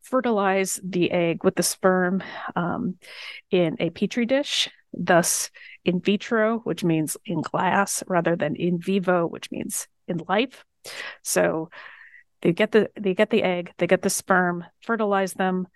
fertilize 0.00 0.80
the 0.84 1.10
egg 1.10 1.44
with 1.44 1.56
the 1.56 1.62
sperm 1.62 2.22
um, 2.54 2.96
in 3.50 3.76
a 3.80 3.90
petri 3.90 4.26
dish, 4.26 4.68
thus 4.92 5.50
in 5.84 6.00
vitro, 6.00 6.58
which 6.60 6.84
means 6.84 7.16
in 7.24 7.40
glass, 7.40 8.02
rather 8.06 8.36
than 8.36 8.54
in 8.56 8.78
vivo, 8.78 9.26
which 9.26 9.50
means 9.50 9.88
in 10.06 10.20
life. 10.28 10.64
So 11.22 11.70
they 12.42 12.52
get 12.52 12.72
the 12.72 12.90
they 12.98 13.14
get 13.14 13.30
the 13.30 13.42
egg, 13.42 13.72
they 13.78 13.86
get 13.86 14.02
the 14.02 14.10
sperm, 14.10 14.64
fertilize 14.82 15.32
them, 15.32 15.66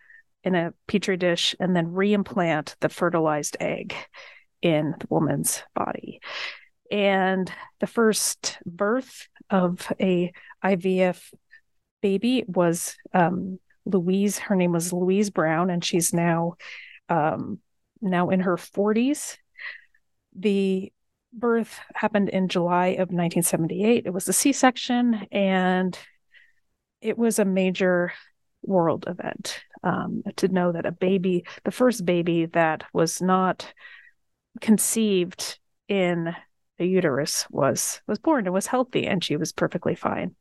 in 0.46 0.54
a 0.54 0.72
petri 0.86 1.16
dish 1.16 1.56
and 1.58 1.74
then 1.74 1.88
reimplant 1.88 2.76
the 2.80 2.88
fertilized 2.88 3.56
egg 3.58 3.92
in 4.62 4.94
the 5.00 5.06
woman's 5.10 5.64
body. 5.74 6.20
And 6.90 7.50
the 7.80 7.86
first 7.86 8.58
birth 8.64 9.28
of 9.50 9.92
a 10.00 10.32
IVF 10.64 11.32
baby 12.02 12.44
was 12.46 12.96
um, 13.12 13.58
Louise. 13.84 14.38
Her 14.38 14.56
name 14.56 14.72
was 14.72 14.92
Louise 14.92 15.30
Brown, 15.30 15.70
and 15.70 15.84
she's 15.84 16.12
now 16.12 16.54
um, 17.08 17.60
now 18.00 18.30
in 18.30 18.40
her 18.40 18.56
40s. 18.56 19.36
The 20.34 20.92
birth 21.32 21.78
happened 21.94 22.28
in 22.28 22.48
July 22.48 22.88
of 22.88 23.10
1978. 23.10 24.06
It 24.06 24.12
was 24.12 24.28
a 24.28 24.32
C-section, 24.32 25.26
and 25.32 25.98
it 27.00 27.16
was 27.16 27.38
a 27.38 27.44
major 27.44 28.12
world 28.62 29.04
event 29.06 29.60
um, 29.82 30.22
to 30.36 30.48
know 30.48 30.72
that 30.72 30.86
a 30.86 30.92
baby, 30.92 31.44
the 31.64 31.70
first 31.70 32.04
baby 32.04 32.46
that 32.46 32.84
was 32.92 33.22
not 33.22 33.72
conceived 34.60 35.58
in 35.88 36.34
the 36.78 36.86
uterus 36.86 37.46
was 37.50 38.00
was 38.06 38.18
born 38.18 38.46
and 38.46 38.54
was 38.54 38.66
healthy 38.66 39.06
and 39.06 39.22
she 39.22 39.36
was 39.36 39.52
perfectly 39.52 39.94
fine. 39.94 40.34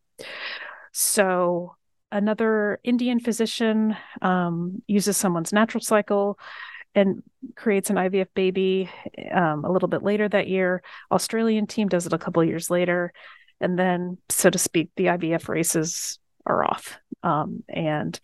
So 0.92 1.76
another 2.12 2.80
indian 2.84 3.20
physician 3.20 3.98
um, 4.22 4.82
uses 4.88 5.18
someone's 5.18 5.52
natural 5.52 5.82
cycle 5.82 6.40
and 6.94 7.24
creates 7.56 7.90
an 7.90 7.98
ivf 7.98 8.28
baby 8.36 8.90
um, 9.34 9.66
a 9.66 9.72
little 9.72 9.90
bit 9.90 10.04
later 10.04 10.30
that 10.30 10.48
year. 10.48 10.82
Australian 11.12 11.68
team 11.68 11.88
does 11.88 12.06
it 12.06 12.14
a 12.14 12.18
couple 12.18 12.44
years 12.44 12.70
later 12.70 13.12
and 13.60 13.78
then 13.78 14.18
so 14.30 14.50
to 14.50 14.58
speak 14.58 14.90
the 14.96 15.06
ivf 15.06 15.48
races 15.50 16.20
are 16.46 16.64
off. 16.64 17.00
Um, 17.24 17.64
and 17.68 18.20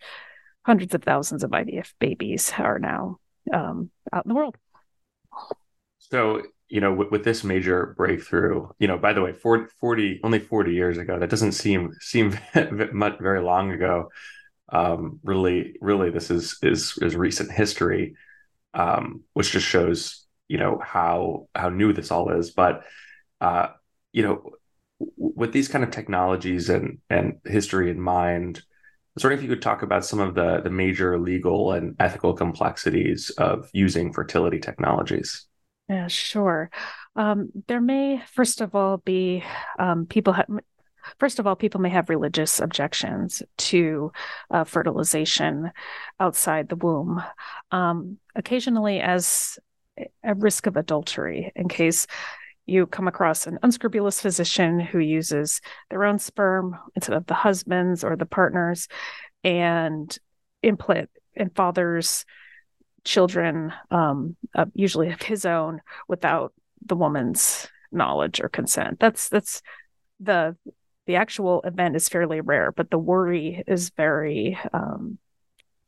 hundreds 0.64 0.94
of 0.94 1.02
thousands 1.02 1.42
of 1.44 1.50
IVF 1.50 1.92
babies 1.98 2.52
are 2.58 2.78
now 2.78 3.18
um, 3.52 3.90
out 4.12 4.24
in 4.24 4.28
the 4.28 4.34
world. 4.34 4.56
So, 5.98 6.42
you 6.72 6.80
know, 6.80 6.90
with, 6.90 7.10
with, 7.10 7.22
this 7.22 7.44
major 7.44 7.94
breakthrough, 7.98 8.66
you 8.78 8.88
know, 8.88 8.96
by 8.96 9.12
the 9.12 9.20
way, 9.20 9.34
40, 9.34 9.66
40, 9.78 10.20
only 10.24 10.38
40 10.38 10.72
years 10.72 10.96
ago, 10.96 11.18
that 11.18 11.28
doesn't 11.28 11.52
seem 11.52 11.92
seem 12.00 12.34
much 12.94 13.18
very 13.20 13.42
long 13.42 13.72
ago. 13.72 14.10
Um, 14.70 15.20
really, 15.22 15.76
really, 15.82 16.08
this 16.08 16.30
is 16.30 16.56
is 16.62 16.96
is 17.02 17.14
recent 17.14 17.52
history, 17.52 18.16
um, 18.72 19.22
which 19.34 19.50
just 19.50 19.66
shows, 19.66 20.24
you 20.48 20.56
know, 20.56 20.80
how 20.82 21.48
how 21.54 21.68
new 21.68 21.92
this 21.92 22.10
all 22.10 22.30
is. 22.30 22.52
But, 22.52 22.84
uh, 23.42 23.68
you 24.12 24.22
know, 24.22 24.52
with 25.18 25.52
these 25.52 25.68
kind 25.68 25.84
of 25.84 25.90
technologies 25.90 26.70
and 26.70 27.00
and 27.10 27.38
history 27.44 27.90
in 27.90 28.00
mind, 28.00 28.60
I 28.60 28.62
was 29.16 29.24
wondering 29.24 29.40
if 29.40 29.44
you 29.44 29.54
could 29.54 29.62
talk 29.62 29.82
about 29.82 30.06
some 30.06 30.20
of 30.20 30.34
the 30.34 30.62
the 30.62 30.70
major 30.70 31.18
legal 31.18 31.72
and 31.72 31.96
ethical 32.00 32.32
complexities 32.32 33.28
of 33.36 33.68
using 33.74 34.10
fertility 34.14 34.58
technologies. 34.58 35.48
Yeah, 35.88 36.08
sure. 36.08 36.70
Um, 37.16 37.50
there 37.66 37.80
may, 37.80 38.22
first 38.32 38.60
of 38.60 38.74
all, 38.74 38.98
be 38.98 39.44
um, 39.78 40.06
people. 40.06 40.32
Ha- 40.32 40.46
first 41.18 41.38
of 41.38 41.46
all, 41.46 41.56
people 41.56 41.80
may 41.80 41.90
have 41.90 42.08
religious 42.08 42.60
objections 42.60 43.42
to 43.58 44.12
uh, 44.50 44.64
fertilization 44.64 45.70
outside 46.18 46.68
the 46.68 46.76
womb. 46.76 47.22
Um, 47.70 48.18
occasionally, 48.34 49.00
as 49.00 49.58
a 50.24 50.34
risk 50.34 50.66
of 50.66 50.76
adultery, 50.76 51.52
in 51.54 51.68
case 51.68 52.06
you 52.64 52.86
come 52.86 53.08
across 53.08 53.46
an 53.46 53.58
unscrupulous 53.62 54.20
physician 54.20 54.80
who 54.80 54.98
uses 54.98 55.60
their 55.90 56.04
own 56.04 56.18
sperm 56.18 56.78
instead 56.94 57.16
of 57.16 57.26
the 57.26 57.34
husband's 57.34 58.04
or 58.04 58.16
the 58.16 58.24
partner's 58.24 58.88
and 59.44 60.16
implant 60.62 61.10
and 61.36 61.54
fathers 61.54 62.24
children, 63.04 63.72
um, 63.90 64.36
uh, 64.54 64.66
usually 64.74 65.10
of 65.10 65.22
his 65.22 65.44
own, 65.44 65.80
without 66.08 66.52
the 66.84 66.96
woman's 66.96 67.68
knowledge 67.90 68.40
or 68.40 68.48
consent. 68.48 68.98
That's 69.00 69.28
that's 69.28 69.62
the 70.20 70.56
the 71.06 71.16
actual 71.16 71.62
event 71.62 71.96
is 71.96 72.08
fairly 72.08 72.40
rare, 72.40 72.70
but 72.72 72.90
the 72.90 72.98
worry 72.98 73.62
is 73.66 73.90
very 73.90 74.58
um, 74.72 75.18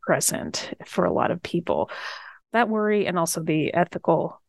present 0.03 0.73
for 0.85 1.05
a 1.05 1.13
lot 1.13 1.31
of 1.31 1.43
people. 1.43 1.91
That 2.53 2.69
worry 2.69 3.07
and 3.07 3.19
also 3.19 3.43
the 3.43 3.73
ethical 3.75 4.41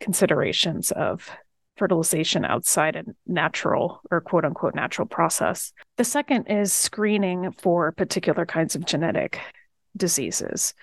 considerations 0.00 0.90
of 0.90 1.30
fertilization 1.76 2.44
outside 2.44 2.96
a 2.96 3.04
natural 3.26 4.00
or 4.10 4.20
quote 4.20 4.44
unquote 4.44 4.74
natural 4.74 5.06
process. 5.06 5.72
The 5.96 6.04
second 6.04 6.46
is 6.46 6.72
screening 6.72 7.52
for 7.52 7.92
particular 7.92 8.46
kinds 8.46 8.74
of 8.74 8.84
genetic 8.84 9.40
diseases. 9.96 10.74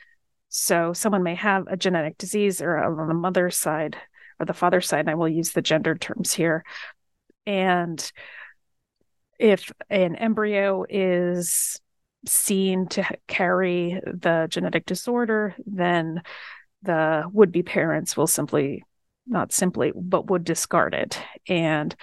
So 0.53 0.91
someone 0.91 1.23
may 1.23 1.35
have 1.35 1.67
a 1.67 1.77
genetic 1.77 2.17
disease 2.17 2.61
or 2.61 2.77
on 2.77 3.07
the 3.07 3.13
mother's 3.13 3.55
side 3.57 3.95
or 4.37 4.45
the 4.45 4.53
father's 4.53 4.85
side, 4.85 4.99
and 4.99 5.09
I 5.09 5.15
will 5.15 5.29
use 5.29 5.53
the 5.53 5.61
gender 5.61 5.95
terms 5.95 6.33
here. 6.33 6.65
And 7.47 8.11
if 9.39 9.71
an 9.89 10.17
embryo 10.17 10.85
is 10.89 11.79
seen 12.27 12.87
to 12.89 13.07
carry 13.27 14.01
the 14.05 14.47
genetic 14.49 14.85
disorder, 14.85 15.55
then 15.65 16.21
the 16.83 17.23
would 17.31 17.53
be 17.53 17.63
parents 17.63 18.17
will 18.17 18.27
simply, 18.27 18.83
not 19.25 19.53
simply, 19.53 19.93
but 19.95 20.29
would 20.29 20.43
discard 20.43 20.93
it. 20.93 21.17
And 21.47 21.95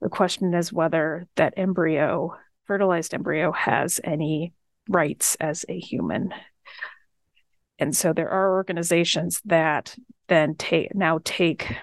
the 0.00 0.08
question 0.08 0.52
is 0.52 0.72
whether 0.72 1.28
that 1.36 1.54
embryo, 1.56 2.36
fertilized 2.64 3.14
embryo, 3.14 3.52
has 3.52 4.00
any 4.02 4.52
rights 4.88 5.36
as 5.36 5.64
a 5.68 5.78
human 5.78 6.34
and 7.78 7.96
so 7.96 8.12
there 8.12 8.30
are 8.30 8.54
organizations 8.54 9.40
that 9.44 9.96
then 10.28 10.54
take 10.54 10.94
now 10.94 11.20
take 11.24 11.76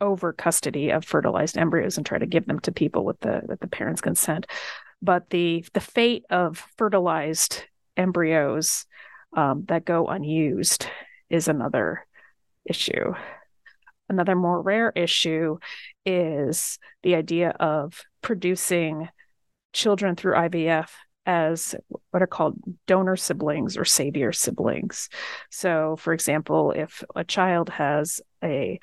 over 0.00 0.32
custody 0.32 0.90
of 0.90 1.04
fertilized 1.04 1.56
embryos 1.56 1.96
and 1.96 2.04
try 2.04 2.18
to 2.18 2.26
give 2.26 2.46
them 2.46 2.60
to 2.60 2.72
people 2.72 3.04
with 3.04 3.18
the 3.20 3.42
with 3.46 3.60
the 3.60 3.68
parents' 3.68 4.00
consent. 4.00 4.46
But 5.00 5.30
the 5.30 5.64
the 5.72 5.80
fate 5.80 6.24
of 6.30 6.64
fertilized 6.76 7.64
embryos 7.96 8.86
um, 9.36 9.64
that 9.68 9.84
go 9.84 10.06
unused 10.06 10.86
is 11.30 11.48
another 11.48 12.06
issue. 12.64 13.14
Another 14.08 14.36
more 14.36 14.60
rare 14.62 14.92
issue 14.94 15.58
is 16.04 16.78
the 17.02 17.16
idea 17.16 17.50
of 17.50 18.02
producing 18.22 19.08
children 19.72 20.14
through 20.16 20.34
IVF 20.34 20.88
as 21.26 21.74
what 22.10 22.22
are 22.22 22.28
called 22.28 22.56
donor 22.86 23.16
siblings 23.16 23.76
or 23.76 23.84
savior 23.84 24.32
siblings. 24.32 25.08
So, 25.50 25.96
for 25.96 26.12
example, 26.12 26.70
if 26.70 27.04
a 27.14 27.24
child 27.24 27.68
has 27.70 28.20
a 28.42 28.80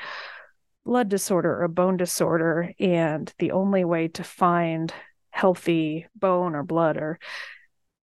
blood 0.86 1.10
disorder 1.10 1.50
or 1.50 1.64
a 1.64 1.70
bone 1.70 1.98
disorder, 1.98 2.74
and 2.80 3.34
the 3.40 3.52
only 3.52 3.86
way 3.86 4.10
to 4.10 4.24
find 4.24 4.94
healthy 5.30 6.06
bone 6.16 6.54
or 6.54 6.64
blood 6.64 6.98
or 6.98 7.18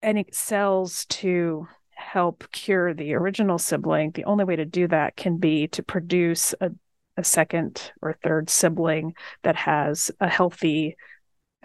any 0.02 0.26
cells 0.30 1.06
to 1.06 1.66
help 1.90 2.50
cure 2.52 2.94
the 2.94 3.14
original 3.14 3.58
sibling, 3.58 4.10
the 4.12 4.24
only 4.24 4.44
way 4.44 4.56
to 4.56 4.64
do 4.64 4.86
that 4.86 5.16
can 5.16 5.38
be 5.38 5.66
to 5.68 5.82
produce 5.82 6.54
a, 6.60 6.70
a 7.16 7.24
second 7.24 7.90
or 8.02 8.12
third 8.22 8.50
sibling 8.50 9.14
that 9.42 9.56
has 9.56 10.10
a 10.20 10.28
healthy 10.28 10.96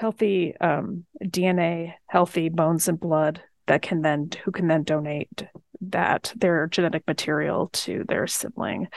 healthy 0.02 0.58
um, 0.58 1.06
DNA, 1.24 1.94
healthy 2.08 2.50
bones 2.50 2.88
and 2.88 3.00
blood 3.00 3.42
that 3.68 3.84
can 3.84 4.02
then 4.02 4.30
who 4.44 4.52
can 4.52 4.68
then 4.68 4.84
donate 4.84 5.46
that 5.82 6.34
their 6.36 6.68
genetic 6.68 7.04
material 7.08 7.70
to 7.74 8.04
their 8.08 8.26
sibling. 8.28 8.88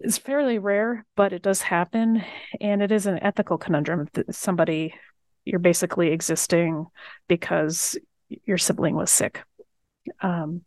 It's 0.00 0.18
fairly 0.18 0.58
rare, 0.58 1.06
but 1.16 1.32
it 1.32 1.42
does 1.42 1.62
happen, 1.62 2.22
and 2.60 2.82
it 2.82 2.92
is 2.92 3.06
an 3.06 3.22
ethical 3.22 3.58
conundrum. 3.58 4.08
Somebody 4.30 4.94
you're 5.44 5.58
basically 5.58 6.08
existing 6.08 6.86
because 7.26 7.96
your 8.44 8.58
sibling 8.58 8.94
was 8.94 9.10
sick. 9.10 9.42
Um, 10.20 10.62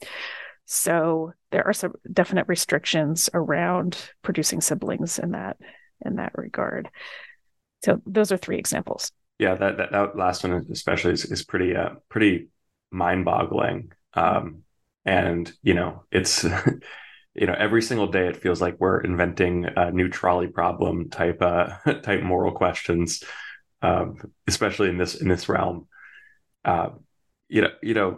so 0.66 1.34
there 1.52 1.68
are 1.68 1.74
some 1.74 1.94
definite 2.12 2.48
restrictions 2.48 3.30
around 3.34 3.98
producing 4.24 4.62
siblings 4.62 5.20
in 5.20 5.32
that 5.32 5.58
in 6.04 6.16
that 6.16 6.32
regard. 6.36 6.90
So 7.84 8.02
those 8.06 8.32
are 8.32 8.38
three 8.38 8.58
examples. 8.58 9.12
Yeah, 9.39 9.56
that 9.56 9.78
that, 9.78 9.91
that 9.91 10.15
last 10.15 10.44
one 10.44 10.67
especially 10.72 11.13
is, 11.13 11.26
is 11.26 11.44
pretty 11.44 11.76
uh, 11.76 11.96
pretty 12.10 12.50
mind 12.91 13.26
boggling. 13.26 13.91
Um, 14.13 14.63
and 15.06 15.52
you 15.63 15.74
know, 15.74 16.04
it's 16.12 16.44
you 17.34 17.48
know 17.48 17.56
every 17.58 17.82
single 17.82 18.08
day 18.08 18.28
it 18.28 18.38
feels 18.38 18.62
like 18.62 18.76
we're 18.80 19.02
inventing 19.02 19.65
a 19.65 19.91
new 19.91 20.10
trolley 20.10 20.48
problem 20.48 21.10
type 21.10 21.41
uh, 21.41 21.78
type 22.04 22.22
moral 22.22 22.52
questions, 22.52 23.24
um, 23.82 24.32
especially 24.48 24.89
in 24.89 24.98
this 24.98 25.15
in 25.15 25.28
this 25.28 25.50
realm. 25.50 25.88
Uh, 26.63 26.89
you 27.50 27.62
know, 27.62 27.72
you 27.82 27.96
know, 27.96 28.17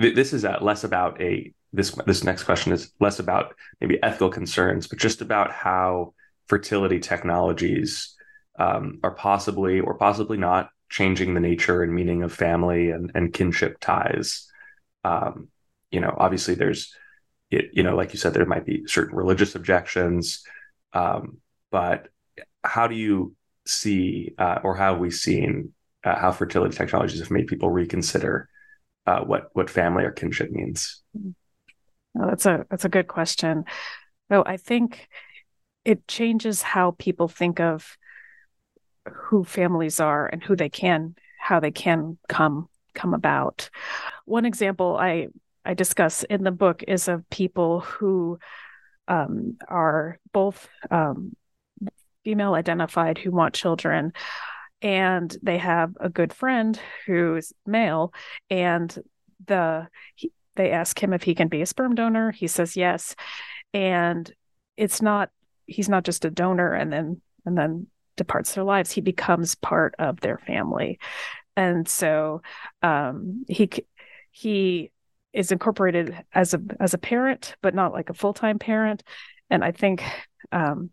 th- 0.00 0.14
this 0.14 0.32
is 0.32 0.44
less 0.60 0.84
about 0.84 1.20
a 1.20 1.52
this 1.72 1.90
this 2.06 2.24
next 2.24 2.44
question 2.44 2.72
is 2.72 2.92
less 3.00 3.18
about 3.18 3.54
maybe 3.80 4.00
ethical 4.02 4.30
concerns, 4.30 4.86
but 4.86 4.98
just 4.98 5.20
about 5.20 5.52
how 5.52 6.14
fertility 6.46 6.98
technologies 6.98 8.16
um, 8.60 9.00
are 9.02 9.10
possibly 9.10 9.80
or 9.80 9.94
possibly 9.94 10.36
not 10.36 10.68
changing 10.90 11.32
the 11.34 11.40
nature 11.40 11.82
and 11.82 11.94
meaning 11.94 12.22
of 12.22 12.32
family 12.32 12.90
and, 12.90 13.10
and 13.14 13.32
kinship 13.32 13.78
ties. 13.80 14.46
Um, 15.02 15.48
you 15.90 16.00
know, 16.00 16.14
obviously 16.16 16.54
there's, 16.54 16.94
you 17.50 17.82
know, 17.82 17.96
like 17.96 18.12
you 18.12 18.18
said, 18.18 18.34
there 18.34 18.44
might 18.44 18.66
be 18.66 18.86
certain 18.86 19.16
religious 19.16 19.54
objections, 19.54 20.44
um, 20.92 21.38
but 21.70 22.08
how 22.62 22.86
do 22.86 22.94
you 22.94 23.34
see 23.66 24.34
uh, 24.38 24.58
or 24.62 24.76
have 24.76 24.98
we 24.98 25.10
seen 25.10 25.72
uh, 26.04 26.18
how 26.18 26.30
fertility 26.30 26.76
technologies 26.76 27.20
have 27.20 27.30
made 27.30 27.46
people 27.46 27.70
reconsider 27.70 28.48
uh, 29.06 29.20
what 29.20 29.48
what 29.54 29.70
family 29.70 30.04
or 30.04 30.10
kinship 30.10 30.50
means? 30.50 31.02
Oh, 32.18 32.26
that's 32.28 32.46
a 32.46 32.66
that's 32.70 32.84
a 32.84 32.90
good 32.90 33.08
question. 33.08 33.64
Though 34.28 34.44
I 34.44 34.56
think 34.56 35.08
it 35.84 36.06
changes 36.06 36.62
how 36.62 36.94
people 36.98 37.28
think 37.28 37.58
of 37.58 37.96
who 39.08 39.44
families 39.44 40.00
are 40.00 40.26
and 40.26 40.42
who 40.42 40.56
they 40.56 40.68
can 40.68 41.14
how 41.38 41.60
they 41.60 41.70
can 41.70 42.18
come 42.28 42.68
come 42.94 43.14
about. 43.14 43.70
One 44.24 44.44
example 44.44 44.96
i 44.98 45.28
i 45.64 45.74
discuss 45.74 46.22
in 46.24 46.44
the 46.44 46.50
book 46.50 46.82
is 46.86 47.08
of 47.08 47.28
people 47.30 47.80
who 47.80 48.38
um, 49.08 49.56
are 49.68 50.18
both 50.32 50.68
um, 50.90 51.34
female 52.24 52.54
identified 52.54 53.18
who 53.18 53.30
want 53.30 53.54
children 53.54 54.12
and 54.82 55.36
they 55.42 55.58
have 55.58 55.96
a 56.00 56.08
good 56.08 56.32
friend 56.32 56.80
who's 57.06 57.52
male 57.66 58.12
and 58.48 58.96
the 59.46 59.88
he, 60.14 60.32
they 60.56 60.70
ask 60.70 61.02
him 61.02 61.12
if 61.12 61.22
he 61.22 61.34
can 61.34 61.48
be 61.48 61.62
a 61.62 61.66
sperm 61.66 61.94
donor. 61.94 62.30
He 62.32 62.46
says 62.46 62.76
yes. 62.76 63.14
And 63.72 64.30
it's 64.76 65.00
not 65.00 65.30
he's 65.66 65.88
not 65.88 66.04
just 66.04 66.24
a 66.24 66.30
donor 66.30 66.72
and 66.72 66.92
then 66.92 67.20
and 67.46 67.56
then 67.56 67.86
departs 68.16 68.54
their 68.54 68.64
lives, 68.64 68.90
he 68.90 69.00
becomes 69.00 69.54
part 69.54 69.94
of 69.98 70.20
their 70.20 70.38
family. 70.38 70.98
And 71.56 71.88
so 71.88 72.42
um, 72.82 73.44
he 73.48 73.70
he 74.30 74.90
is 75.32 75.52
incorporated 75.52 76.16
as 76.32 76.54
a 76.54 76.60
as 76.78 76.94
a 76.94 76.98
parent, 76.98 77.56
but 77.62 77.74
not 77.74 77.92
like 77.92 78.10
a 78.10 78.14
full 78.14 78.34
time 78.34 78.58
parent. 78.58 79.02
And 79.50 79.64
I 79.64 79.72
think 79.72 80.02
um, 80.52 80.90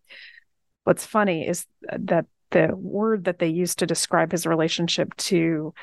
what's 0.83 1.05
funny 1.05 1.47
is 1.47 1.65
that 1.81 2.25
the 2.51 2.69
word 2.75 3.25
that 3.25 3.39
they 3.39 3.47
use 3.47 3.75
to 3.75 3.85
describe 3.85 4.31
his 4.31 4.45
relationship 4.45 5.15
to 5.17 5.73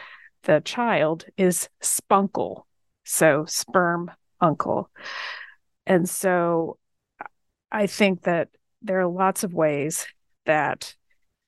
the 0.44 0.60
child 0.64 1.26
is 1.36 1.68
spunkle. 1.82 2.62
So 3.04 3.44
sperm 3.46 4.10
uncle. 4.40 4.90
And 5.86 6.08
so 6.08 6.78
I 7.70 7.86
think 7.86 8.22
that 8.22 8.48
there 8.82 9.00
are 9.00 9.06
lots 9.06 9.44
of 9.44 9.52
ways 9.52 10.06
that, 10.46 10.94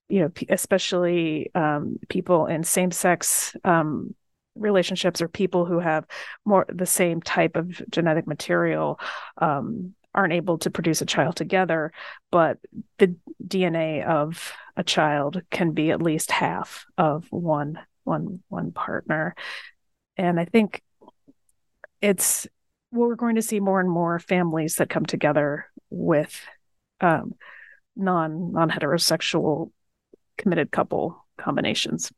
you 0.08 0.20
know, 0.20 0.30
especially 0.48 1.50
um, 1.54 1.98
people 2.08 2.46
in 2.46 2.62
same 2.62 2.90
sex 2.90 3.56
um, 3.64 4.14
relationships 4.54 5.20
or 5.20 5.28
people 5.28 5.64
who 5.64 5.78
have 5.78 6.06
more 6.44 6.66
the 6.68 6.86
same 6.86 7.20
type 7.20 7.56
of 7.56 7.82
genetic 7.90 8.26
material 8.26 8.98
um, 9.38 9.94
aren't 10.14 10.32
able 10.32 10.58
to 10.58 10.70
produce 10.70 11.02
a 11.02 11.06
child 11.06 11.36
together, 11.36 11.92
but 12.30 12.58
the 12.98 13.14
DNA 13.46 14.04
of 14.04 14.52
a 14.76 14.82
child 14.82 15.42
can 15.50 15.72
be 15.72 15.90
at 15.90 16.02
least 16.02 16.30
half 16.30 16.86
of 16.96 17.26
one 17.30 17.78
one 18.04 18.40
one 18.48 18.72
partner. 18.72 19.34
And 20.16 20.40
I 20.40 20.46
think 20.46 20.82
it's 22.00 22.46
well, 22.90 23.08
we're 23.08 23.16
going 23.16 23.36
to 23.36 23.42
see 23.42 23.60
more 23.60 23.80
and 23.80 23.90
more 23.90 24.18
families 24.18 24.76
that 24.76 24.88
come 24.88 25.04
together 25.04 25.66
with 25.90 26.40
um, 27.00 27.34
non 27.94 28.52
non 28.52 28.70
heterosexual 28.70 29.70
committed 30.36 30.70
couple 30.70 31.24
combinations. 31.38 32.10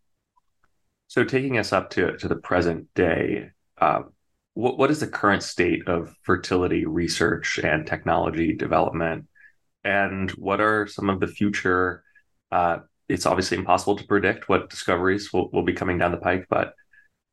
So, 1.08 1.24
taking 1.24 1.58
us 1.58 1.72
up 1.72 1.90
to 1.90 2.16
to 2.18 2.28
the 2.28 2.36
present 2.36 2.86
day, 2.94 3.50
uh, 3.80 4.02
what 4.54 4.78
what 4.78 4.90
is 4.90 5.00
the 5.00 5.06
current 5.06 5.42
state 5.42 5.86
of 5.88 6.14
fertility 6.22 6.84
research 6.84 7.58
and 7.58 7.86
technology 7.86 8.54
development, 8.54 9.26
and 9.84 10.30
what 10.32 10.60
are 10.60 10.86
some 10.86 11.08
of 11.08 11.20
the 11.20 11.26
future? 11.26 12.02
Uh, 12.52 12.78
it's 13.08 13.26
obviously 13.26 13.56
impossible 13.56 13.96
to 13.96 14.06
predict 14.06 14.48
what 14.48 14.68
discoveries 14.68 15.32
will, 15.32 15.50
will 15.50 15.62
be 15.62 15.72
coming 15.72 15.96
down 15.96 16.12
the 16.12 16.18
pike, 16.18 16.46
but 16.50 16.74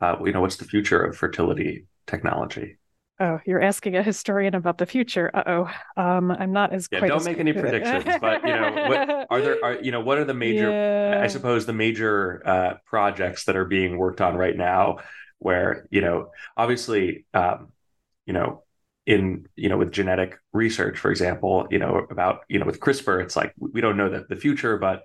uh, 0.02 0.16
you 0.24 0.32
know, 0.32 0.42
what's 0.42 0.58
the 0.58 0.66
future 0.66 1.02
of 1.04 1.18
fertility 1.18 1.86
technology? 2.08 2.78
Oh, 3.18 3.40
you're 3.46 3.62
asking 3.62 3.96
a 3.96 4.04
historian 4.04 4.56
about 4.56 4.78
the 4.78 4.86
future. 4.86 5.32
Uh 5.34 5.44
oh, 5.48 6.02
um, 6.02 6.32
I'm 6.32 6.52
not 6.52 6.74
as. 6.74 6.90
Yeah, 6.92 7.00
don't 7.00 7.18
as 7.18 7.26
make 7.26 7.40
any 7.40 7.54
predictions. 7.54 8.04
but 8.20 8.44
you 8.44 8.54
know, 8.54 8.72
what 8.90 9.28
are 9.30 9.42
there? 9.42 9.64
Are 9.64 9.82
you 9.82 9.92
know, 9.92 10.02
what 10.02 10.18
are 10.18 10.26
the 10.26 10.34
major? 10.34 10.70
Yeah. 10.70 11.22
I 11.24 11.28
suppose 11.28 11.66
the 11.66 11.74
major 11.74 12.42
uh, 12.46 12.74
projects 12.86 13.46
that 13.46 13.56
are 13.56 13.64
being 13.66 13.98
worked 13.98 14.20
on 14.20 14.36
right 14.36 14.56
now, 14.56 14.98
where 15.40 15.88
you 15.92 16.02
know, 16.02 16.32
obviously, 16.58 17.26
um, 17.34 17.72
you 18.26 18.34
know, 18.34 18.64
in 19.06 19.48
you 19.56 19.70
know, 19.70 19.78
with 19.78 19.94
genetic 19.94 20.38
research, 20.52 20.98
for 20.98 21.10
example, 21.10 21.68
you 21.72 21.80
know, 21.80 22.06
about 22.10 22.42
you 22.50 22.60
know, 22.60 22.66
with 22.66 22.82
CRISPR, 22.82 23.24
it's 23.24 23.38
like 23.38 23.54
we 23.58 23.80
don't 23.80 23.96
know 23.96 24.10
the, 24.10 24.26
the 24.28 24.36
future, 24.36 24.78
but 24.78 25.04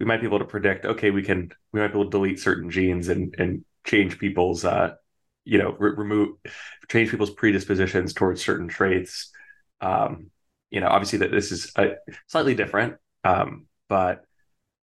we 0.00 0.06
might 0.06 0.20
be 0.20 0.26
able 0.26 0.40
to 0.40 0.44
predict. 0.44 0.86
Okay, 0.86 1.12
we 1.12 1.22
can 1.22 1.52
we 1.72 1.80
might 1.80 1.92
be 1.92 2.00
able 2.00 2.04
to 2.06 2.10
delete 2.10 2.40
certain 2.40 2.68
genes 2.68 3.08
and 3.08 3.32
and 3.38 3.64
change 3.84 4.18
people's 4.18 4.64
uh, 4.64 4.94
you 5.44 5.58
know 5.58 5.74
re- 5.78 5.94
remove 5.96 6.36
change 6.88 7.10
people's 7.10 7.30
predispositions 7.30 8.14
towards 8.14 8.44
certain 8.44 8.68
traits. 8.68 9.30
Um 9.80 10.30
you 10.70 10.80
know 10.80 10.88
obviously 10.88 11.20
that 11.20 11.30
this 11.30 11.52
is 11.52 11.70
a, 11.76 11.92
slightly 12.26 12.54
different 12.54 12.96
um 13.22 13.66
but 13.88 14.24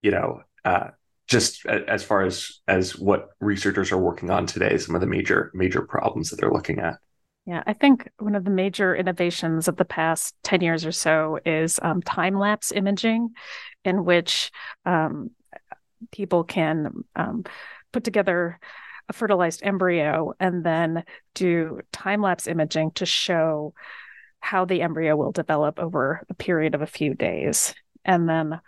you 0.02 0.12
know 0.12 0.42
uh 0.64 0.90
just 1.28 1.66
as 1.66 2.04
far 2.04 2.24
as 2.24 2.60
as 2.68 2.98
what 2.98 3.30
researchers 3.40 3.92
are 3.92 3.98
working 3.98 4.30
on 4.30 4.46
today 4.46 4.78
some 4.78 4.96
of 4.96 5.02
the 5.02 5.08
major 5.08 5.52
major 5.54 5.82
problems 5.82 6.30
that 6.30 6.40
they're 6.40 6.52
looking 6.52 6.80
at. 6.80 6.96
Yeah, 7.46 7.64
I 7.66 7.74
think 7.74 8.08
one 8.20 8.36
of 8.36 8.44
the 8.44 8.52
major 8.52 8.96
innovations 8.96 9.68
of 9.68 9.76
the 9.76 9.86
past 9.86 10.36
10 10.44 10.62
years 10.62 10.86
or 10.86 10.92
so 10.92 11.40
is 11.44 11.80
um, 11.82 12.02
time 12.02 12.38
lapse 12.38 12.72
imaging, 12.72 13.30
in 13.84 14.06
which 14.06 14.52
um, 14.86 15.32
people 16.12 16.44
can 16.44 17.04
um, 17.16 17.44
put 17.92 18.04
together 18.04 18.60
a 19.12 19.14
fertilized 19.14 19.62
embryo 19.62 20.34
and 20.40 20.64
then 20.64 21.04
do 21.36 21.82
time 21.92 22.22
lapse 22.22 22.48
imaging 22.48 22.92
to 22.92 23.06
show 23.06 23.74
how 24.40 24.64
the 24.64 24.82
embryo 24.82 25.18
will 25.18 25.34
develop 25.34 25.80
over 25.80 26.26
a 26.30 26.34
period 26.34 26.74
of 26.74 26.82
a 26.82 26.88
few 26.88 27.14
days. 27.14 27.76
And 28.06 28.28
then 28.28 28.62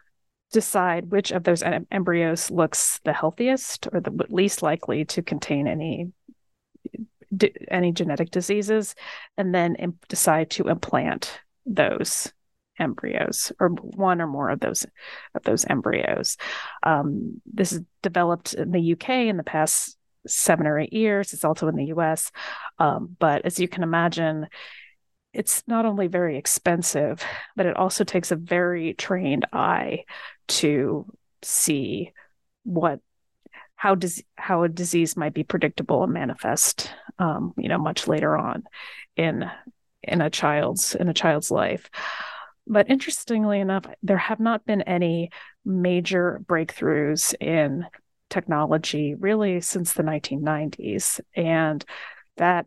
decide 0.51 1.09
which 1.09 1.31
of 1.31 1.45
those 1.45 1.63
em- 1.63 1.87
embryos 1.89 2.51
looks 2.51 2.99
the 3.05 3.13
healthiest 3.13 3.87
or 3.93 4.01
the 4.01 4.11
least 4.29 4.61
likely 4.61 5.05
to 5.05 5.21
contain 5.21 5.67
any 5.67 6.11
any 7.71 7.91
genetic 7.91 8.29
diseases 8.29 8.93
and 9.37 9.55
then 9.55 9.75
decide 10.07 10.51
to 10.51 10.67
implant 10.67 11.39
those 11.65 12.31
embryos 12.77 13.51
or 13.59 13.69
one 13.69 14.21
or 14.21 14.27
more 14.27 14.49
of 14.49 14.59
those 14.59 14.85
of 15.33 15.41
those 15.41 15.65
embryos 15.65 16.37
um, 16.83 17.41
this 17.51 17.71
is 17.71 17.81
developed 18.03 18.53
in 18.53 18.69
the 18.71 18.93
uk 18.93 19.09
in 19.09 19.37
the 19.37 19.43
past 19.43 19.97
seven 20.27 20.67
or 20.67 20.79
eight 20.79 20.93
years. 20.93 21.33
It's 21.33 21.45
also 21.45 21.67
in 21.67 21.75
the 21.75 21.93
US. 21.95 22.31
Um, 22.79 23.15
but 23.19 23.45
as 23.45 23.59
you 23.59 23.67
can 23.67 23.83
imagine, 23.83 24.47
it's 25.33 25.63
not 25.67 25.85
only 25.85 26.07
very 26.07 26.37
expensive, 26.37 27.23
but 27.55 27.65
it 27.65 27.75
also 27.75 28.03
takes 28.03 28.31
a 28.31 28.35
very 28.35 28.93
trained 28.93 29.45
eye 29.51 30.05
to 30.47 31.05
see 31.41 32.11
what 32.63 32.99
how 33.75 33.95
does 33.95 34.23
how 34.37 34.63
a 34.63 34.69
disease 34.69 35.17
might 35.17 35.33
be 35.33 35.43
predictable 35.43 36.03
and 36.03 36.13
manifest 36.13 36.89
um, 37.19 37.53
you 37.57 37.67
know 37.67 37.77
much 37.77 38.07
later 38.07 38.37
on 38.37 38.63
in 39.17 39.49
in 40.01 40.21
a 40.21 40.29
child's 40.29 40.95
in 40.95 41.09
a 41.09 41.13
child's 41.13 41.51
life 41.51 41.89
but 42.65 42.89
interestingly 42.89 43.59
enough 43.59 43.85
there 44.01 44.17
have 44.17 44.39
not 44.39 44.65
been 44.65 44.81
any 44.83 45.29
major 45.65 46.41
breakthroughs 46.45 47.35
in 47.41 47.85
technology 48.33 49.13
really 49.13 49.61
since 49.61 49.93
the 49.93 50.03
1990s. 50.03 51.21
And 51.35 51.85
that 52.37 52.65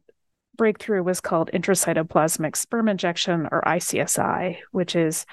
breakthrough 0.57 1.03
was 1.03 1.21
called 1.21 1.51
intracytoplasmic 1.53 2.57
sperm 2.57 2.89
injection 2.89 3.49
or 3.51 3.63
ICSI, 3.67 4.59
which 4.71 4.95
is 4.95 5.27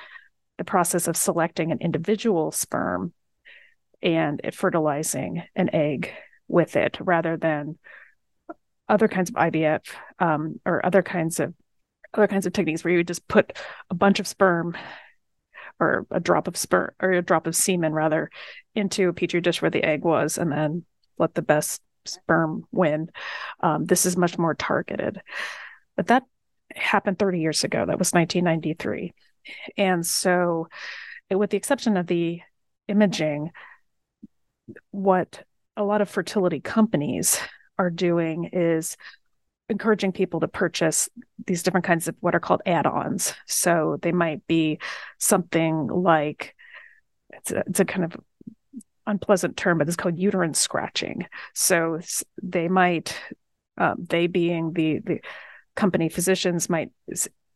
the 0.57 0.63
process 0.63 1.07
of 1.07 1.15
selecting 1.15 1.71
an 1.71 1.77
individual 1.81 2.51
sperm 2.51 3.13
and 4.01 4.41
fertilizing 4.51 5.43
an 5.55 5.69
egg 5.73 6.11
with 6.47 6.75
it 6.75 6.97
rather 6.99 7.37
than 7.37 7.77
other 8.89 9.07
kinds 9.07 9.29
of 9.29 9.35
IVF 9.35 9.81
um, 10.19 10.59
or 10.65 10.85
other 10.85 11.01
kinds 11.01 11.39
of 11.39 11.53
other 12.13 12.27
kinds 12.27 12.45
of 12.45 12.53
techniques 12.53 12.83
where 12.83 12.91
you 12.91 12.99
would 12.99 13.07
just 13.07 13.27
put 13.27 13.57
a 13.89 13.95
bunch 13.95 14.19
of 14.19 14.27
sperm 14.27 14.75
or 15.79 16.05
a 16.11 16.19
drop 16.19 16.47
of 16.47 16.57
sperm 16.57 16.91
or 17.01 17.11
a 17.11 17.21
drop 17.21 17.47
of 17.47 17.55
semen 17.55 17.93
rather 17.93 18.29
into 18.75 19.09
a 19.09 19.13
petri 19.13 19.41
dish 19.41 19.61
where 19.61 19.71
the 19.71 19.83
egg 19.83 20.03
was 20.03 20.37
and 20.37 20.51
then 20.51 20.85
let 21.17 21.33
the 21.33 21.41
best 21.41 21.81
sperm 22.05 22.65
win. 22.71 23.09
Um, 23.59 23.85
this 23.85 24.05
is 24.05 24.17
much 24.17 24.37
more 24.37 24.53
targeted. 24.53 25.21
But 25.95 26.07
that 26.07 26.23
happened 26.75 27.19
30 27.19 27.39
years 27.39 27.63
ago. 27.63 27.79
That 27.85 27.99
was 27.99 28.11
1993. 28.11 29.13
And 29.77 30.05
so, 30.05 30.67
with 31.29 31.49
the 31.49 31.57
exception 31.57 31.97
of 31.97 32.07
the 32.07 32.41
imaging, 32.87 33.51
what 34.91 35.43
a 35.75 35.83
lot 35.83 36.01
of 36.01 36.09
fertility 36.09 36.59
companies 36.59 37.39
are 37.77 37.89
doing 37.89 38.49
is 38.53 38.97
encouraging 39.73 40.13
people 40.13 40.39
to 40.39 40.47
purchase 40.47 41.09
these 41.45 41.63
different 41.63 41.85
kinds 41.85 42.07
of 42.07 42.15
what 42.21 42.35
are 42.35 42.39
called 42.39 42.61
add-ons. 42.65 43.33
So 43.45 43.97
they 44.01 44.13
might 44.13 44.47
be 44.47 44.79
something 45.17 45.87
like 45.87 46.55
it's 47.29 47.51
a, 47.51 47.63
it's 47.67 47.79
a 47.81 47.85
kind 47.85 48.05
of 48.05 48.15
unpleasant 49.05 49.57
term, 49.57 49.77
but 49.77 49.87
it's 49.87 49.97
called 49.97 50.17
uterine 50.17 50.53
scratching. 50.53 51.27
So 51.53 51.99
they 52.41 52.69
might, 52.69 53.19
um, 53.77 54.05
they 54.09 54.27
being 54.27 54.71
the 54.71 54.99
the 54.99 55.19
company 55.75 56.09
physicians 56.09 56.69
might 56.69 56.91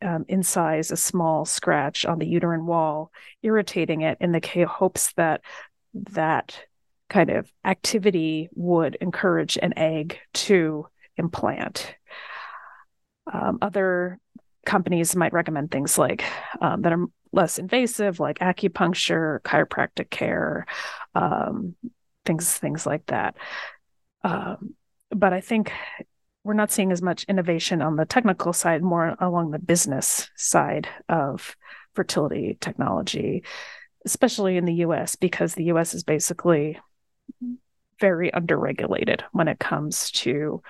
um, 0.01 0.25
incise 0.25 0.91
a 0.91 0.97
small 0.97 1.45
scratch 1.45 2.06
on 2.06 2.19
the 2.19 2.27
uterine 2.27 2.65
wall, 2.65 3.12
irritating 3.43 4.01
it 4.01 4.17
in 4.19 4.32
the 4.32 4.65
hopes 4.65 5.13
that 5.13 5.41
that 5.93 6.65
kind 7.10 7.30
of 7.30 7.49
activity 7.63 8.49
would 8.53 8.95
encourage 8.99 9.58
an 9.62 9.77
egg 9.77 10.19
to 10.34 10.88
implant. 11.15 11.95
Um, 13.31 13.59
other 13.61 14.19
companies 14.65 15.15
might 15.15 15.33
recommend 15.33 15.71
things 15.71 15.97
like 15.97 16.23
um, 16.61 16.81
that 16.81 16.93
are 16.93 17.05
less 17.31 17.59
invasive, 17.59 18.19
like 18.19 18.39
acupuncture, 18.39 19.39
chiropractic 19.41 20.09
care, 20.09 20.65
um, 21.15 21.75
things 22.25 22.57
things 22.57 22.85
like 22.85 23.05
that. 23.07 23.35
Um, 24.23 24.75
but 25.09 25.33
I 25.33 25.41
think 25.41 25.71
we're 26.43 26.53
not 26.53 26.71
seeing 26.71 26.91
as 26.91 27.01
much 27.01 27.25
innovation 27.25 27.81
on 27.81 27.95
the 27.95 28.05
technical 28.05 28.53
side, 28.53 28.81
more 28.81 29.15
along 29.19 29.51
the 29.51 29.59
business 29.59 30.29
side 30.35 30.87
of 31.09 31.55
fertility 31.93 32.57
technology, 32.61 33.43
especially 34.05 34.57
in 34.57 34.65
the 34.65 34.75
U.S. 34.75 35.15
because 35.15 35.55
the 35.55 35.65
U.S. 35.65 35.93
is 35.93 36.03
basically 36.03 36.79
very 37.99 38.31
underregulated 38.31 39.21
when 39.31 39.47
it 39.47 39.59
comes 39.59 40.11
to 40.11 40.61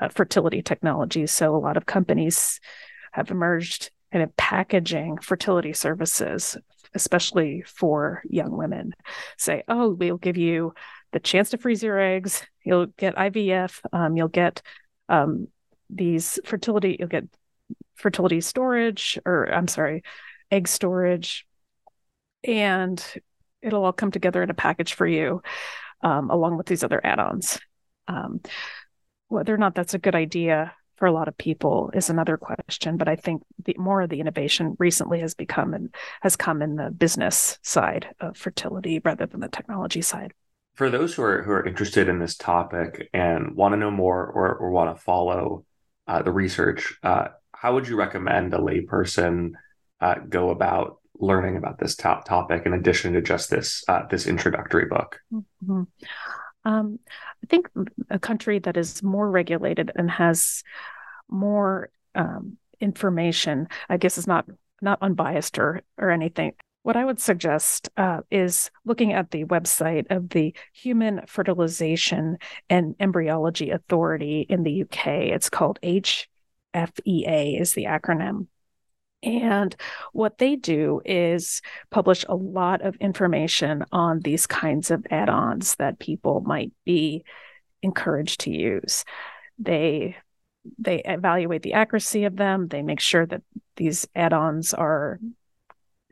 uh, 0.00 0.08
fertility 0.08 0.62
technologies. 0.62 1.32
So 1.32 1.54
a 1.54 1.58
lot 1.58 1.76
of 1.76 1.86
companies 1.86 2.60
have 3.12 3.30
emerged 3.30 3.90
kind 4.12 4.22
of 4.22 4.36
packaging 4.36 5.18
fertility 5.18 5.72
services, 5.72 6.56
especially 6.94 7.62
for 7.66 8.22
young 8.28 8.56
women. 8.56 8.94
Say, 9.38 9.62
oh, 9.68 9.90
we'll 9.90 10.18
give 10.18 10.36
you 10.36 10.74
the 11.12 11.20
chance 11.20 11.50
to 11.50 11.58
freeze 11.58 11.82
your 11.82 11.98
eggs. 11.98 12.44
You'll 12.64 12.86
get 12.86 13.16
IVF. 13.16 13.80
Um, 13.92 14.16
you'll 14.16 14.28
get 14.28 14.62
um, 15.08 15.48
these 15.90 16.38
fertility. 16.44 16.96
You'll 16.98 17.08
get 17.08 17.28
fertility 17.94 18.40
storage, 18.40 19.18
or 19.24 19.52
I'm 19.52 19.68
sorry, 19.68 20.02
egg 20.50 20.68
storage, 20.68 21.46
and 22.42 23.04
it'll 23.62 23.84
all 23.84 23.92
come 23.92 24.10
together 24.10 24.42
in 24.42 24.50
a 24.50 24.54
package 24.54 24.94
for 24.94 25.06
you, 25.06 25.42
um, 26.02 26.30
along 26.30 26.56
with 26.56 26.66
these 26.66 26.84
other 26.84 27.00
add-ons. 27.04 27.58
Whether 29.28 29.54
or 29.54 29.58
not 29.58 29.74
that's 29.74 29.94
a 29.94 29.98
good 29.98 30.14
idea 30.14 30.72
for 30.96 31.06
a 31.06 31.12
lot 31.12 31.28
of 31.28 31.36
people 31.36 31.90
is 31.94 32.10
another 32.10 32.36
question 32.36 32.96
but 32.96 33.08
i 33.08 33.16
think 33.16 33.42
the 33.64 33.76
more 33.78 34.02
of 34.02 34.10
the 34.10 34.20
innovation 34.20 34.76
recently 34.78 35.20
has 35.20 35.34
become 35.34 35.74
and 35.74 35.94
has 36.22 36.36
come 36.36 36.62
in 36.62 36.76
the 36.76 36.90
business 36.90 37.58
side 37.62 38.06
of 38.20 38.36
fertility 38.36 39.00
rather 39.04 39.26
than 39.26 39.40
the 39.40 39.48
technology 39.48 40.02
side 40.02 40.32
for 40.74 40.90
those 40.90 41.14
who 41.14 41.22
are 41.22 41.42
who 41.42 41.50
are 41.50 41.66
interested 41.66 42.08
in 42.08 42.18
this 42.18 42.36
topic 42.36 43.08
and 43.12 43.54
want 43.54 43.72
to 43.72 43.76
know 43.76 43.90
more 43.90 44.24
or, 44.26 44.54
or 44.56 44.70
want 44.70 44.94
to 44.94 45.02
follow 45.02 45.64
uh, 46.06 46.22
the 46.22 46.32
research 46.32 46.98
uh, 47.02 47.28
how 47.52 47.74
would 47.74 47.88
you 47.88 47.96
recommend 47.96 48.54
a 48.54 48.58
layperson 48.58 49.52
uh, 50.00 50.16
go 50.28 50.50
about 50.50 50.98
learning 51.20 51.56
about 51.56 51.78
this 51.78 51.94
top 51.94 52.24
topic 52.24 52.66
in 52.66 52.72
addition 52.72 53.12
to 53.12 53.22
just 53.22 53.50
this 53.50 53.84
uh, 53.88 54.02
this 54.10 54.26
introductory 54.26 54.86
book 54.86 55.20
mm-hmm. 55.32 55.82
Um, 56.64 56.98
I 57.42 57.46
think 57.46 57.68
a 58.10 58.18
country 58.18 58.58
that 58.60 58.76
is 58.76 59.02
more 59.02 59.30
regulated 59.30 59.92
and 59.94 60.10
has 60.10 60.62
more 61.28 61.90
um, 62.14 62.58
information, 62.80 63.68
I 63.88 63.96
guess, 63.96 64.18
is 64.18 64.26
not 64.26 64.46
not 64.80 64.98
unbiased 65.02 65.58
or 65.58 65.82
or 65.98 66.10
anything. 66.10 66.52
What 66.82 66.96
I 66.96 67.04
would 67.04 67.18
suggest 67.18 67.88
uh, 67.96 68.20
is 68.30 68.70
looking 68.84 69.14
at 69.14 69.30
the 69.30 69.44
website 69.44 70.06
of 70.10 70.28
the 70.28 70.54
Human 70.74 71.22
Fertilization 71.26 72.36
and 72.68 72.94
Embryology 73.00 73.70
Authority 73.70 74.46
in 74.48 74.64
the 74.64 74.82
UK. 74.82 75.06
It's 75.32 75.48
called 75.48 75.78
HFEA, 75.82 77.58
is 77.58 77.72
the 77.72 77.84
acronym. 77.84 78.48
And 79.24 79.74
what 80.12 80.38
they 80.38 80.56
do 80.56 81.00
is 81.04 81.62
publish 81.90 82.24
a 82.28 82.34
lot 82.34 82.82
of 82.82 82.96
information 82.96 83.84
on 83.90 84.20
these 84.20 84.46
kinds 84.46 84.90
of 84.90 85.06
add 85.10 85.28
ons 85.28 85.76
that 85.76 85.98
people 85.98 86.40
might 86.42 86.72
be 86.84 87.24
encouraged 87.82 88.40
to 88.40 88.50
use. 88.50 89.04
They 89.58 90.16
they 90.78 91.02
evaluate 91.04 91.62
the 91.62 91.74
accuracy 91.74 92.24
of 92.24 92.36
them. 92.36 92.68
They 92.68 92.82
make 92.82 93.00
sure 93.00 93.26
that 93.26 93.42
these 93.76 94.06
add-ons 94.14 94.74
are 94.74 95.18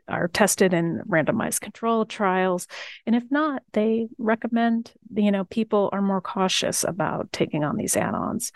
are 0.09 0.27
tested 0.27 0.73
in 0.73 1.01
randomized 1.07 1.61
control 1.61 2.05
trials 2.05 2.67
and 3.05 3.15
if 3.15 3.23
not 3.31 3.63
they 3.71 4.09
recommend 4.17 4.91
you 5.15 5.31
know 5.31 5.45
people 5.45 5.89
are 5.93 6.01
more 6.01 6.19
cautious 6.19 6.83
about 6.83 7.31
taking 7.31 7.63
on 7.63 7.77
these 7.77 7.95
add-ons 7.95 8.51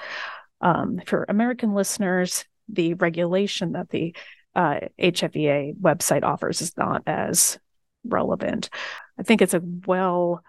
um, 0.59 0.99
for 1.05 1.25
american 1.29 1.73
listeners 1.73 2.43
the 2.67 2.95
regulation 2.95 3.71
that 3.71 3.89
the 3.91 4.13
uh, 4.57 4.79
hfea 4.99 5.73
website 5.79 6.23
offers 6.23 6.61
is 6.61 6.75
not 6.75 7.01
as 7.07 7.57
relevant 8.03 8.69
i 9.17 9.23
think 9.23 9.41
it's 9.41 9.53
a 9.53 9.61
well 9.85 10.43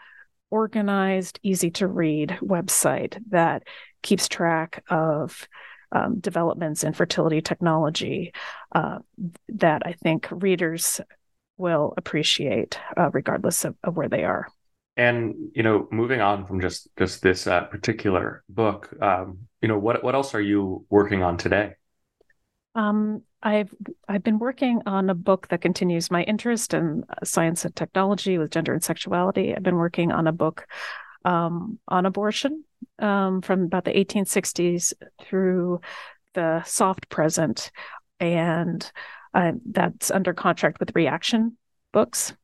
organized 0.51 1.39
easy 1.43 1.71
to 1.71 1.87
read 1.87 2.37
website 2.43 3.23
that 3.29 3.63
keeps 4.03 4.29
track 4.29 4.83
of 4.89 5.47
um, 5.93 6.19
developments 6.21 6.85
in 6.85 6.93
fertility 6.93 7.41
technology 7.41 8.33
uh, 8.75 8.99
that 9.49 9.83
I 9.87 9.93
think 9.93 10.29
readers 10.31 11.01
will 11.57 11.95
appreciate, 11.97 12.79
uh, 12.97 13.11
regardless 13.13 13.65
of, 13.65 13.75
of, 13.83 13.97
where 13.97 14.09
they 14.09 14.25
are. 14.25 14.47
And 14.97 15.35
you 15.55 15.63
know, 15.63 15.89
moving 15.91 16.21
on 16.21 16.45
from 16.45 16.61
just 16.61 16.89
just 16.99 17.23
this 17.23 17.47
uh, 17.47 17.63
particular 17.65 18.43
book, 18.49 18.93
um, 19.01 19.39
you 19.63 19.69
know, 19.69 19.79
what 19.79 20.03
what 20.03 20.15
else 20.15 20.35
are 20.35 20.41
you 20.41 20.85
working 20.91 21.23
on 21.23 21.37
today? 21.37 21.75
Um, 22.75 23.23
I've 23.43 23.73
I've 24.09 24.25
been 24.25 24.39
working 24.39 24.83
on 24.87 25.11
a 25.11 25.15
book 25.15 25.49
that 25.49 25.61
continues 25.61 26.11
my 26.11 26.23
interest 26.25 26.75
in 26.75 27.05
uh, 27.09 27.25
science 27.25 27.65
and 27.65 27.75
technology 27.75 28.39
with 28.39 28.51
gender 28.51 28.73
and 28.73 28.83
sexuality. 28.83 29.55
I've 29.55 29.63
been 29.63 29.77
working 29.77 30.13
on 30.13 30.27
a 30.27 30.33
book 30.33 30.67
um, 31.25 31.79
on 31.89 32.07
abortion 32.07 32.65
um, 32.99 33.41
from 33.43 33.65
about 33.65 33.85
the 33.85 33.93
1860s 33.93 34.93
through 35.23 35.81
the 36.35 36.63
soft 36.65 37.09
present, 37.09 37.71
and 38.19 38.91
uh, 39.35 39.53
that's 39.67 40.11
under 40.11 40.33
contract 40.33 40.81
with 40.81 40.95
Reaktion 40.95 41.57
Books. 41.93 42.35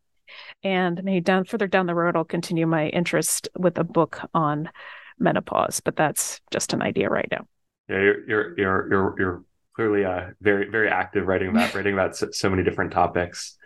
And 0.62 1.02
maybe 1.04 1.20
down 1.20 1.44
further 1.44 1.66
down 1.66 1.87
the 1.87 1.94
road, 1.94 2.16
I'll 2.16 2.24
continue 2.24 2.66
my 2.66 2.88
interest 2.88 3.48
with 3.56 3.78
a 3.78 3.84
book 3.84 4.20
on 4.32 4.70
menopause, 5.18 5.80
but 5.80 5.96
that's 5.96 6.40
just 6.50 6.72
an 6.72 6.82
idea 6.82 7.08
right 7.08 7.28
now. 7.30 7.46
Yeah, 7.88 8.00
you're 8.00 8.28
you're 8.28 8.58
you're 8.58 8.88
you're, 8.90 9.14
you're 9.18 9.44
clearly 9.74 10.04
uh, 10.04 10.30
very 10.40 10.70
very 10.70 10.88
active 10.88 11.26
writing 11.26 11.48
about 11.48 11.74
writing 11.74 11.94
about 11.94 12.16
so, 12.16 12.30
so 12.30 12.50
many 12.50 12.62
different 12.62 12.92
topics. 12.92 13.56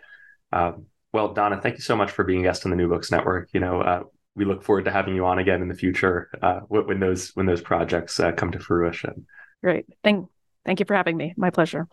Um, 0.51 0.85
well, 1.11 1.33
Donna, 1.33 1.59
thank 1.59 1.75
you 1.75 1.81
so 1.81 1.95
much 1.95 2.11
for 2.11 2.23
being 2.23 2.41
a 2.41 2.43
guest 2.43 2.65
on 2.65 2.71
the 2.71 2.77
New 2.77 2.87
Books 2.87 3.11
Network. 3.11 3.49
You 3.53 3.59
know, 3.59 3.81
uh, 3.81 4.03
we 4.35 4.45
look 4.45 4.63
forward 4.63 4.85
to 4.85 4.91
having 4.91 5.15
you 5.15 5.25
on 5.25 5.39
again 5.39 5.61
in 5.61 5.67
the 5.67 5.75
future 5.75 6.29
uh, 6.41 6.59
when 6.67 6.99
those 6.99 7.29
when 7.29 7.45
those 7.45 7.61
projects 7.61 8.19
uh, 8.19 8.31
come 8.31 8.51
to 8.51 8.59
fruition. 8.59 9.25
Great. 9.63 9.85
Thank 10.03 10.29
thank 10.65 10.79
you 10.79 10.85
for 10.85 10.95
having 10.95 11.17
me. 11.17 11.33
My 11.35 11.49
pleasure. 11.49 11.87